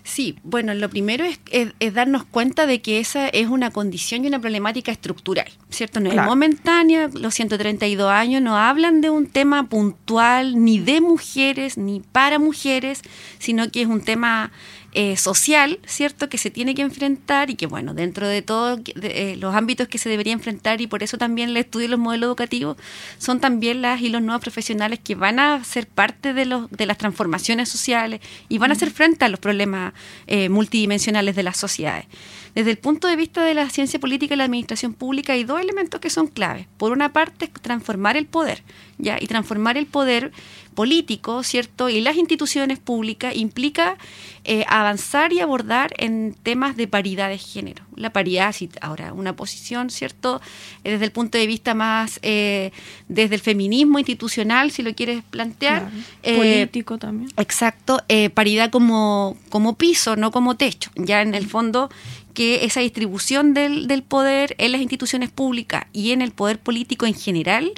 Sí, 0.03 0.35
bueno, 0.43 0.73
lo 0.73 0.89
primero 0.89 1.25
es, 1.25 1.93
darnos 1.93 2.25
cuenta 2.25 2.65
de 2.65 2.81
que 2.81 2.99
esa 2.99 3.27
es 3.27 3.47
una 3.47 3.71
condición 3.71 4.23
y 4.23 4.27
una 4.27 4.39
problemática 4.39 4.91
estructural, 4.91 5.47
¿cierto? 5.69 5.99
No 5.99 6.09
es 6.09 6.15
momentánea, 6.15 7.09
los 7.13 7.35
132 7.35 8.09
años 8.09 8.41
no 8.41 8.57
hablan 8.57 9.01
de 9.01 9.09
un 9.09 9.27
tema 9.27 9.69
puntual 9.69 10.63
ni 10.63 10.79
de 10.79 11.01
mujeres 11.01 11.77
ni 11.77 11.99
para 11.99 12.39
mujeres, 12.39 13.01
sino 13.37 13.69
que 13.69 13.83
es 13.83 13.87
un 13.87 14.01
tema 14.01 14.51
eh, 14.93 15.15
social, 15.15 15.79
¿cierto?, 15.85 16.27
que 16.27 16.37
se 16.37 16.51
tiene 16.51 16.75
que 16.75 16.81
enfrentar 16.81 17.49
y 17.49 17.55
que, 17.55 17.65
bueno, 17.65 17.93
dentro 17.93 18.27
de 18.27 18.41
todos 18.41 18.81
eh, 19.01 19.35
los 19.39 19.55
ámbitos 19.55 19.87
que 19.87 19.97
se 19.97 20.09
debería 20.09 20.33
enfrentar 20.33 20.81
y 20.81 20.87
por 20.87 21.01
eso 21.01 21.17
también 21.17 21.49
el 21.49 21.57
estudio 21.57 21.85
de 21.85 21.91
los 21.91 21.99
modelos 21.99 22.27
educativos 22.27 22.77
son 23.17 23.39
también 23.39 23.81
las 23.81 24.01
y 24.01 24.09
los 24.09 24.21
nuevos 24.21 24.41
profesionales 24.41 24.99
que 25.03 25.15
van 25.15 25.39
a 25.39 25.63
ser 25.63 25.87
parte 25.87 26.33
de, 26.33 26.45
los, 26.45 26.69
de 26.71 26.85
las 26.85 26.97
transformaciones 26.97 27.69
sociales 27.69 28.21
y 28.49 28.57
van 28.57 28.71
a 28.71 28.73
hacer 28.73 28.91
frente 28.91 29.25
a 29.25 29.29
los 29.29 29.39
problemas 29.39 29.93
eh, 30.27 30.49
multidimensionales 30.49 31.35
de 31.35 31.43
las 31.43 31.57
sociedades. 31.57 32.05
Desde 32.53 32.71
el 32.71 32.77
punto 32.77 33.07
de 33.07 33.15
vista 33.15 33.43
de 33.43 33.53
la 33.53 33.69
ciencia 33.69 33.99
política 33.99 34.33
y 34.33 34.37
la 34.37 34.43
administración 34.43 34.93
pública 34.93 35.33
hay 35.33 35.45
dos 35.45 35.61
elementos 35.61 36.01
que 36.01 36.09
son 36.09 36.27
claves. 36.27 36.67
Por 36.77 36.91
una 36.91 37.13
parte, 37.13 37.49
transformar 37.61 38.17
el 38.17 38.25
poder, 38.25 38.63
¿ya? 38.97 39.17
Y 39.21 39.27
transformar 39.27 39.77
el 39.77 39.85
poder 39.85 40.33
político, 40.73 41.43
¿cierto? 41.43 41.89
Y 41.89 42.01
las 42.01 42.15
instituciones 42.15 42.79
públicas 42.79 43.35
implica 43.35 43.97
eh, 44.43 44.65
avanzar 44.67 45.33
y 45.33 45.39
abordar 45.39 45.93
en 45.97 46.35
temas 46.41 46.75
de 46.75 46.87
paridad 46.87 47.29
de 47.29 47.37
género. 47.37 47.83
La 47.95 48.11
paridad, 48.11 48.55
ahora, 48.81 49.13
una 49.13 49.35
posición, 49.35 49.89
¿cierto? 49.89 50.41
Eh, 50.83 50.91
desde 50.91 51.05
el 51.05 51.11
punto 51.11 51.37
de 51.37 51.45
vista 51.45 51.73
más, 51.73 52.19
eh, 52.23 52.71
desde 53.07 53.35
el 53.35 53.41
feminismo 53.41 53.99
institucional, 53.99 54.71
si 54.71 54.81
lo 54.81 54.95
quieres 54.95 55.23
plantear. 55.29 55.89
Político 56.23 56.97
también. 56.97 57.31
Exacto, 57.37 58.01
paridad 58.33 58.71
como, 58.71 59.37
como 59.49 59.75
piso, 59.75 60.15
no 60.15 60.31
como 60.31 60.55
techo. 60.55 60.89
Ya 60.95 61.21
en 61.21 61.35
el 61.35 61.47
fondo 61.47 61.89
que 62.33 62.65
esa 62.65 62.79
distribución 62.79 63.53
del, 63.53 63.87
del, 63.87 64.03
poder 64.03 64.55
en 64.57 64.71
las 64.71 64.81
instituciones 64.81 65.29
públicas 65.29 65.85
y 65.93 66.11
en 66.11 66.21
el 66.21 66.31
poder 66.31 66.59
político 66.59 67.05
en 67.05 67.13
general 67.13 67.71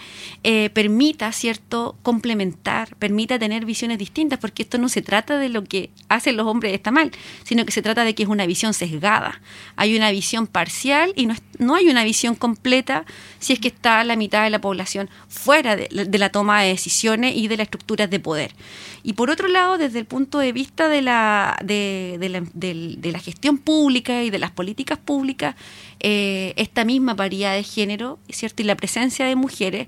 eh, 0.43 0.69
permita, 0.69 1.31
¿cierto?, 1.31 1.95
complementar, 2.03 2.95
permita 2.97 3.37
tener 3.39 3.65
visiones 3.65 3.97
distintas, 3.97 4.39
porque 4.39 4.63
esto 4.63 4.77
no 4.77 4.89
se 4.89 5.01
trata 5.01 5.37
de 5.37 5.49
lo 5.49 5.63
que 5.63 5.89
hacen 6.09 6.37
los 6.37 6.47
hombres 6.47 6.73
está 6.73 6.91
mal, 6.91 7.11
sino 7.43 7.65
que 7.65 7.71
se 7.71 7.81
trata 7.81 8.03
de 8.03 8.15
que 8.15 8.23
es 8.23 8.29
una 8.29 8.45
visión 8.45 8.73
sesgada. 8.73 9.41
Hay 9.75 9.95
una 9.95 10.11
visión 10.11 10.47
parcial 10.47 11.13
y 11.15 11.25
no, 11.25 11.35
no 11.59 11.75
hay 11.75 11.87
una 11.87 12.03
visión 12.03 12.35
completa 12.35 13.05
si 13.39 13.53
es 13.53 13.59
que 13.59 13.67
está 13.67 14.03
la 14.03 14.15
mitad 14.15 14.43
de 14.43 14.49
la 14.49 14.61
población 14.61 15.09
fuera 15.27 15.75
de, 15.75 15.89
la 15.91 16.29
toma 16.29 16.61
de 16.61 16.69
decisiones 16.69 17.35
y 17.35 17.47
de 17.47 17.57
las 17.57 17.65
estructuras 17.65 18.09
de 18.09 18.19
poder. 18.19 18.55
Y 19.03 19.13
por 19.13 19.29
otro 19.29 19.47
lado, 19.47 19.77
desde 19.77 19.99
el 19.99 20.05
punto 20.05 20.39
de 20.39 20.53
vista 20.53 20.87
de 20.87 21.01
la, 21.01 21.57
de, 21.63 22.17
de 22.19 22.29
la, 22.29 22.43
de 22.53 23.11
la 23.11 23.19
gestión 23.19 23.57
pública 23.57 24.23
y 24.23 24.29
de 24.29 24.39
las 24.43 24.51
políticas 24.51 24.99
públicas, 24.99 25.55
eh, 26.01 26.53
esta 26.57 26.83
misma 26.83 27.15
paridad 27.15 27.55
de 27.55 27.63
género, 27.63 28.19
¿cierto? 28.29 28.61
Y 28.61 28.65
la 28.65 28.75
presencia 28.75 29.25
de 29.25 29.35
mujeres, 29.37 29.87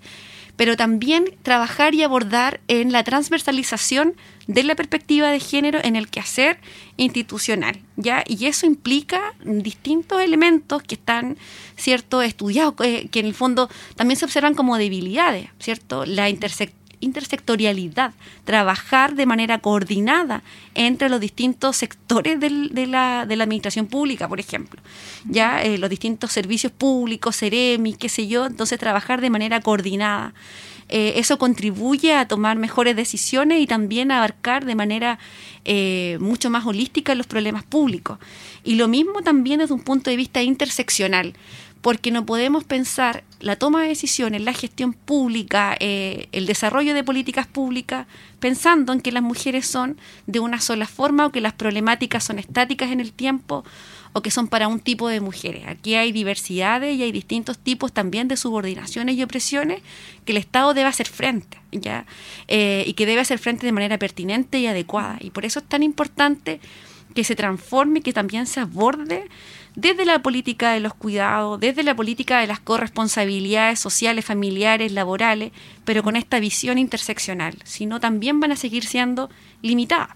pero 0.55 0.77
también 0.77 1.25
trabajar 1.43 1.93
y 1.93 2.03
abordar 2.03 2.61
en 2.69 2.93
la 2.93 3.03
transversalización 3.03 4.15
de 4.47 4.63
la 4.63 4.75
perspectiva 4.75 5.29
de 5.29 5.41
género 5.41 5.79
en 5.83 5.97
el 5.97 6.07
quehacer 6.07 6.57
institucional, 6.95 7.81
¿ya? 7.97 8.23
Y 8.25 8.45
eso 8.45 8.65
implica 8.65 9.33
distintos 9.43 10.21
elementos 10.21 10.81
que 10.83 10.95
están, 10.95 11.37
¿cierto?, 11.75 12.21
estudiados, 12.21 12.75
eh, 12.81 13.09
que 13.11 13.19
en 13.19 13.25
el 13.25 13.33
fondo 13.33 13.69
también 13.97 14.17
se 14.17 14.23
observan 14.23 14.55
como 14.55 14.77
debilidades, 14.77 15.49
¿cierto? 15.59 16.05
La 16.05 16.29
intersección 16.29 16.84
intersectorialidad, 17.05 18.13
trabajar 18.43 19.15
de 19.15 19.25
manera 19.25 19.59
coordinada 19.59 20.43
entre 20.73 21.09
los 21.09 21.19
distintos 21.19 21.77
sectores 21.77 22.39
de, 22.39 22.87
la, 22.87 23.21
administración 23.21 23.87
pública, 23.87 24.27
por 24.27 24.39
ejemplo, 24.39 24.81
ya 25.25 25.63
eh, 25.63 25.77
los 25.77 25.89
distintos 25.89 26.31
servicios 26.31 26.71
públicos, 26.71 27.37
Ceremi, 27.37 27.93
qué 27.93 28.09
sé 28.09 28.27
yo, 28.27 28.45
entonces 28.45 28.79
trabajar 28.79 29.21
de 29.21 29.29
manera 29.29 29.61
coordinada. 29.61 30.33
Eh, 30.87 31.13
eso 31.17 31.37
contribuye 31.39 32.13
a 32.13 32.27
tomar 32.27 32.57
mejores 32.57 32.95
decisiones 32.95 33.59
y 33.61 33.67
también 33.67 34.11
a 34.11 34.17
abarcar 34.17 34.65
de 34.65 34.75
manera 34.75 35.17
eh, 35.63 36.17
mucho 36.21 36.49
más 36.49 36.65
holística 36.65 37.15
los 37.15 37.27
problemas 37.27 37.63
públicos. 37.63 38.19
Y 38.63 38.75
lo 38.75 38.87
mismo 38.87 39.21
también 39.21 39.59
desde 39.59 39.73
un 39.73 39.81
punto 39.81 40.09
de 40.09 40.15
vista 40.15 40.43
interseccional 40.43 41.33
porque 41.85 42.09
no 42.09 42.25
podemos 42.25 42.63
pensar 42.63 43.23
la 43.39 43.57
toma 43.57 43.83
de 43.83 43.89
decisiones, 43.89 44.41
la 44.41 44.53
gestión 44.53 44.93
pública, 44.93 45.77
eh, 45.79 46.29
el 46.31 46.47
desarrollo 46.47 46.95
de 46.95 47.03
políticas 47.03 47.45
públicas, 47.45 48.07
pensando 48.39 48.91
en 48.91 49.01
que 49.01 49.11
las 49.11 49.21
mujeres 49.21 49.67
son 49.67 49.95
de 50.25 50.39
una 50.39 50.61
sola 50.61 50.87
forma 50.87 51.27
o 51.27 51.31
que 51.31 51.41
las 51.41 51.53
problemáticas 51.53 52.23
son 52.23 52.39
estáticas 52.39 52.89
en 52.91 53.01
el 53.01 53.13
tiempo 53.13 53.63
o 54.17 54.21
que 54.21 54.31
son 54.31 54.47
para 54.47 54.69
un 54.69 54.79
tipo 54.79 55.09
de 55.09 55.19
mujeres. 55.19 55.63
Aquí 55.67 55.95
hay 55.95 56.13
diversidades 56.13 56.95
y 56.95 57.03
hay 57.03 57.11
distintos 57.11 57.59
tipos 57.59 57.91
también 57.91 58.29
de 58.29 58.37
subordinaciones 58.37 59.17
y 59.17 59.23
opresiones 59.23 59.81
que 60.23 60.31
el 60.31 60.37
Estado 60.37 60.73
debe 60.73 60.87
hacer 60.87 61.09
frente, 61.09 61.57
¿ya? 61.73 62.05
Eh, 62.47 62.85
y 62.87 62.93
que 62.93 63.05
debe 63.05 63.19
hacer 63.19 63.39
frente 63.39 63.65
de 63.65 63.73
manera 63.73 63.97
pertinente 63.97 64.57
y 64.57 64.67
adecuada. 64.67 65.17
Y 65.19 65.31
por 65.31 65.43
eso 65.43 65.59
es 65.59 65.65
tan 65.65 65.83
importante 65.83 66.61
que 67.13 67.25
se 67.25 67.35
transforme 67.35 67.99
y 67.99 68.01
que 68.03 68.13
también 68.13 68.47
se 68.47 68.61
aborde 68.61 69.27
desde 69.75 70.05
la 70.05 70.19
política 70.19 70.71
de 70.71 70.79
los 70.79 70.93
cuidados, 70.93 71.59
desde 71.59 71.83
la 71.83 71.93
política 71.93 72.39
de 72.39 72.47
las 72.47 72.61
corresponsabilidades 72.61 73.81
sociales, 73.81 74.23
familiares, 74.23 74.93
laborales, 74.93 75.51
pero 75.83 76.03
con 76.03 76.15
esta 76.15 76.39
visión 76.39 76.77
interseccional, 76.77 77.57
sino 77.65 77.99
también 77.99 78.39
van 78.39 78.53
a 78.53 78.55
seguir 78.55 78.85
siendo 78.85 79.29
limitadas. 79.61 80.15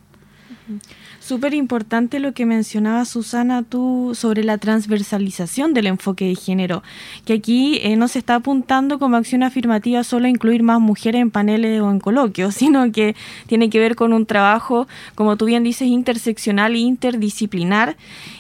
Súper 1.30 1.54
importante 1.54 2.20
lo 2.20 2.34
que 2.34 2.48
mencionaba 2.48 3.06
Susana 3.06 3.62
tú 3.62 4.14
sobre 4.16 4.44
la 4.44 4.58
transversalización 4.58 5.76
del 5.76 5.86
enfoque 5.86 6.26
de 6.26 6.34
género, 6.34 6.82
que 7.24 7.34
aquí 7.34 7.80
eh, 7.84 7.96
no 7.98 8.08
se 8.08 8.18
está 8.18 8.34
apuntando 8.34 8.98
como 8.98 9.16
acción 9.16 9.44
afirmativa 9.44 10.04
solo 10.04 10.26
a 10.26 10.30
incluir 10.30 10.64
más 10.64 10.82
mujeres 10.82 11.22
en 11.22 11.30
paneles 11.30 11.82
o 11.82 11.92
en 11.92 12.00
coloquios, 12.00 12.56
sino 12.56 12.92
que 12.92 13.16
tiene 13.46 13.70
que 13.70 13.78
ver 13.78 13.96
con 13.96 14.12
un 14.12 14.26
trabajo, 14.26 14.88
como 15.14 15.38
tú 15.38 15.46
bien 15.46 15.64
dices, 15.64 15.88
interseccional 15.88 16.74
e 16.74 16.80
interdisciplinar. 16.80 17.96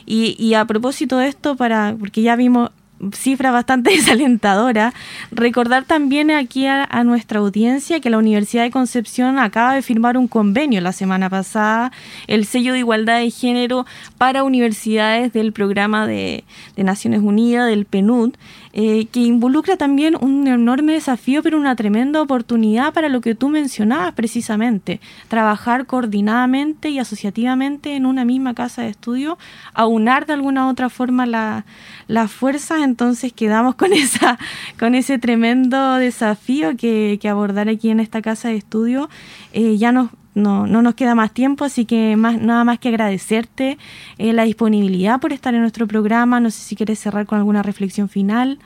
Y, 0.07 0.35
y 0.43 0.55
a 0.55 0.65
propósito 0.65 1.19
de 1.19 1.27
esto, 1.27 1.55
para 1.55 1.95
porque 1.99 2.23
ya 2.23 2.35
vimos 2.35 2.71
cifra 3.13 3.51
bastante 3.51 3.91
desalentadora. 3.95 4.93
Recordar 5.31 5.85
también 5.85 6.31
aquí 6.31 6.65
a, 6.67 6.87
nuestra 7.03 7.39
audiencia 7.39 7.99
que 7.99 8.09
la 8.09 8.17
Universidad 8.17 8.63
de 8.63 8.71
Concepción 8.71 9.39
acaba 9.39 9.73
de 9.73 9.81
firmar 9.81 10.17
un 10.17 10.27
convenio 10.27 10.81
la 10.81 10.91
semana 10.91 11.29
pasada, 11.29 11.91
el 12.27 12.45
sello 12.45 12.73
de 12.73 12.79
igualdad 12.79 13.19
de 13.19 13.31
género 13.31 13.85
para 14.17 14.43
universidades 14.43 15.31
del 15.33 15.53
programa 15.53 16.07
de, 16.07 16.43
Naciones 16.75 17.21
Unidas, 17.21 17.67
del 17.67 17.85
PNUD, 17.85 18.35
eh, 18.73 19.07
que 19.11 19.21
involucra 19.21 19.77
también 19.77 20.15
un 20.19 20.47
enorme 20.47 20.93
desafío, 20.93 21.41
pero 21.41 21.57
una 21.57 21.75
tremenda 21.75 22.21
oportunidad 22.21 22.93
para 22.93 23.09
lo 23.09 23.21
que 23.21 23.35
tú 23.35 23.49
mencionabas 23.49 24.13
precisamente, 24.13 24.99
trabajar 25.27 25.85
coordinadamente 25.85 26.89
y 26.89 26.99
asociativamente 26.99 27.95
en 27.95 28.05
una 28.05 28.25
misma 28.25 28.53
casa 28.53 28.83
de 28.83 28.89
estudio, 28.89 29.37
aunar 29.73 30.25
de 30.25 30.33
alguna 30.33 30.67
u 30.67 30.69
otra 30.69 30.89
forma 30.89 31.25
las 31.25 31.63
la 32.07 32.27
fuerzas, 32.27 32.81
entonces 32.89 33.31
quedamos 33.33 33.75
con, 33.75 33.93
esa, 33.93 34.37
con 34.77 34.95
ese 34.95 35.19
tremendo 35.19 35.95
desafío 35.95 36.75
que, 36.75 37.17
que 37.21 37.29
abordar 37.29 37.69
aquí 37.69 37.89
en 37.89 37.99
esta 37.99 38.21
casa 38.21 38.49
de 38.49 38.57
estudio. 38.57 39.09
Eh, 39.53 39.77
ya 39.77 39.91
nos 39.91 40.09
no, 40.35 40.67
no, 40.67 40.81
nos 40.81 40.95
queda 40.95 41.15
más 41.15 41.33
tiempo, 41.33 41.65
así 41.65 41.85
que 41.85 42.15
más, 42.15 42.41
nada 42.41 42.63
más 42.63 42.79
que 42.79 42.89
agradecerte 42.89 43.77
eh, 44.17 44.33
la 44.33 44.43
disponibilidad 44.43 45.19
por 45.19 45.33
estar 45.33 45.53
en 45.53 45.61
nuestro 45.61 45.87
programa. 45.87 46.39
No 46.39 46.51
sé 46.51 46.61
si 46.61 46.75
quieres 46.75 46.99
cerrar 46.99 47.25
con 47.25 47.37
alguna 47.37 47.63
reflexión 47.63 48.09
final. 48.09 48.59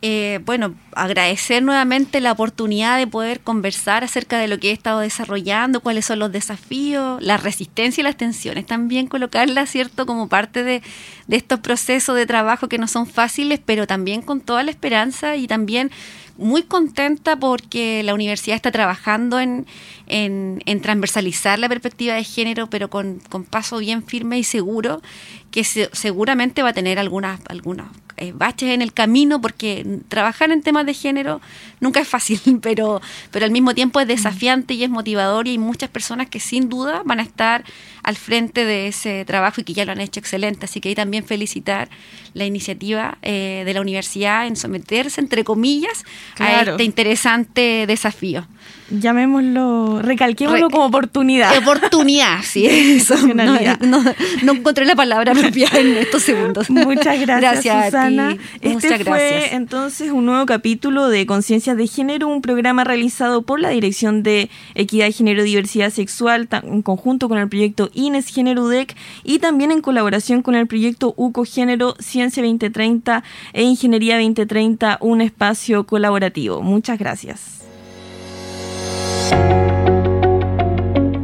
Eh, 0.00 0.38
bueno, 0.44 0.76
agradecer 0.92 1.60
nuevamente 1.60 2.20
la 2.20 2.30
oportunidad 2.30 2.98
de 2.98 3.08
poder 3.08 3.40
conversar 3.40 4.04
acerca 4.04 4.38
de 4.38 4.46
lo 4.46 4.58
que 4.58 4.70
he 4.70 4.72
estado 4.72 5.00
desarrollando, 5.00 5.80
cuáles 5.80 6.04
son 6.04 6.20
los 6.20 6.30
desafíos, 6.30 7.20
la 7.20 7.36
resistencia 7.36 8.00
y 8.00 8.04
las 8.04 8.16
tensiones. 8.16 8.64
También 8.64 9.08
colocarla, 9.08 9.66
¿cierto?, 9.66 10.06
como 10.06 10.28
parte 10.28 10.62
de, 10.62 10.82
estos 11.28 11.58
procesos 11.60 12.14
de 12.14 12.26
trabajo 12.26 12.68
que 12.68 12.78
no 12.78 12.86
son 12.86 13.06
fáciles, 13.06 13.60
pero 13.64 13.88
también 13.88 14.22
con 14.22 14.40
toda 14.40 14.62
la 14.62 14.70
esperanza 14.70 15.34
y 15.36 15.48
también 15.48 15.90
muy 16.36 16.62
contenta 16.62 17.34
porque 17.34 18.04
la 18.04 18.14
universidad 18.14 18.54
está 18.54 18.70
trabajando 18.70 19.40
en, 19.40 19.66
en, 20.06 20.80
transversalizar 20.80 21.58
la 21.58 21.68
perspectiva 21.68 22.14
de 22.14 22.22
género, 22.22 22.70
pero 22.70 22.88
con, 22.88 23.20
con 23.28 23.42
paso 23.44 23.78
bien 23.78 24.04
firme 24.04 24.38
y 24.38 24.44
seguro, 24.44 25.02
que 25.50 25.64
seguramente 25.64 26.62
va 26.62 26.68
a 26.68 26.72
tener 26.72 27.00
algunas, 27.00 27.40
eh, 27.40 28.07
baches 28.34 28.70
en 28.70 28.82
el 28.82 28.92
camino, 28.92 29.40
porque 29.40 29.86
trabajar 30.08 30.50
en 30.50 30.62
temas 30.62 30.86
de 30.86 30.94
género 30.94 31.40
nunca 31.80 32.00
es 32.00 32.08
fácil, 32.08 32.40
pero, 32.62 33.00
pero 33.30 33.44
al 33.44 33.50
mismo 33.50 33.74
tiempo 33.74 34.00
es 34.00 34.08
desafiante 34.08 34.74
y 34.74 34.84
es 34.84 34.90
motivador 34.90 35.46
y 35.46 35.52
hay 35.52 35.58
muchas 35.58 35.90
personas 35.90 36.28
que 36.28 36.40
sin 36.40 36.68
duda 36.68 37.02
van 37.04 37.20
a 37.20 37.22
estar 37.22 37.64
al 38.02 38.16
frente 38.16 38.64
de 38.64 38.88
ese 38.88 39.24
trabajo 39.24 39.60
y 39.60 39.64
que 39.64 39.74
ya 39.74 39.84
lo 39.84 39.92
han 39.92 40.00
hecho 40.00 40.20
excelente. 40.20 40.64
Así 40.64 40.80
que 40.80 40.88
ahí 40.88 40.94
también 40.94 41.24
felicitar 41.24 41.88
la 42.34 42.44
iniciativa 42.44 43.18
eh, 43.22 43.62
de 43.64 43.74
la 43.74 43.80
universidad 43.80 44.46
en 44.46 44.56
someterse, 44.56 45.20
entre 45.20 45.44
comillas, 45.44 46.04
a 46.38 46.62
este 46.62 46.84
interesante 46.84 47.84
desafío 47.86 48.46
llamémoslo, 48.90 50.00
recalquémoslo 50.02 50.70
como 50.70 50.86
oportunidad. 50.86 51.56
Oportunidad, 51.68 52.42
sí, 52.42 52.66
eso. 52.70 53.14
No, 53.26 54.52
encontré 54.52 54.84
la 54.84 54.94
palabra 54.94 55.32
propia 55.38 55.68
en 55.74 55.96
estos 55.96 56.22
segundos. 56.22 56.70
Muchas 56.70 57.20
gracias, 57.20 57.86
Susana. 57.86 58.36
Este 58.60 59.04
fue 59.04 59.54
entonces 59.54 60.10
un 60.10 60.26
nuevo 60.26 60.46
capítulo 60.46 61.08
de 61.08 61.26
Conciencias 61.26 61.76
de 61.76 61.86
Género, 61.86 62.28
un 62.28 62.42
programa 62.42 62.84
realizado 62.84 63.42
por 63.42 63.60
la 63.60 63.70
Dirección 63.70 64.22
de 64.22 64.50
Equidad, 64.74 65.12
Género 65.12 65.42
y 65.42 65.46
Diversidad 65.46 65.90
Sexual, 65.90 66.48
en 66.62 66.82
conjunto 66.82 67.28
con 67.28 67.38
el 67.38 67.48
proyecto 67.48 67.90
INES 67.94 68.28
Género 68.28 68.64
UDEC 68.64 68.96
y 69.24 69.38
también 69.38 69.70
en 69.70 69.80
colaboración 69.80 70.42
con 70.42 70.54
el 70.54 70.66
proyecto 70.66 71.14
UCO 71.16 71.44
Género 71.44 71.94
Ciencia 71.98 72.42
2030 72.42 73.22
e 73.52 73.62
Ingeniería 73.62 74.16
2030, 74.16 74.98
un 75.00 75.20
espacio 75.20 75.84
colaborativo. 75.84 76.62
Muchas 76.62 76.98
gracias. 76.98 77.57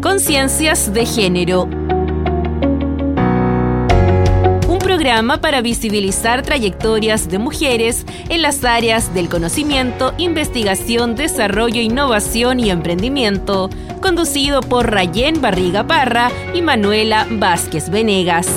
Conciencias 0.00 0.92
de 0.92 1.06
Género. 1.06 1.62
Un 4.68 4.78
programa 4.78 5.40
para 5.40 5.60
visibilizar 5.60 6.42
trayectorias 6.42 7.28
de 7.28 7.38
mujeres 7.38 8.06
en 8.28 8.42
las 8.42 8.64
áreas 8.64 9.12
del 9.14 9.28
conocimiento, 9.28 10.14
investigación, 10.18 11.16
desarrollo, 11.16 11.80
innovación 11.80 12.60
y 12.60 12.70
emprendimiento, 12.70 13.70
conducido 14.00 14.60
por 14.60 14.90
Rayén 14.90 15.40
Barriga 15.40 15.86
Parra 15.86 16.30
y 16.54 16.62
Manuela 16.62 17.26
Vázquez 17.30 17.90
Venegas. 17.90 18.48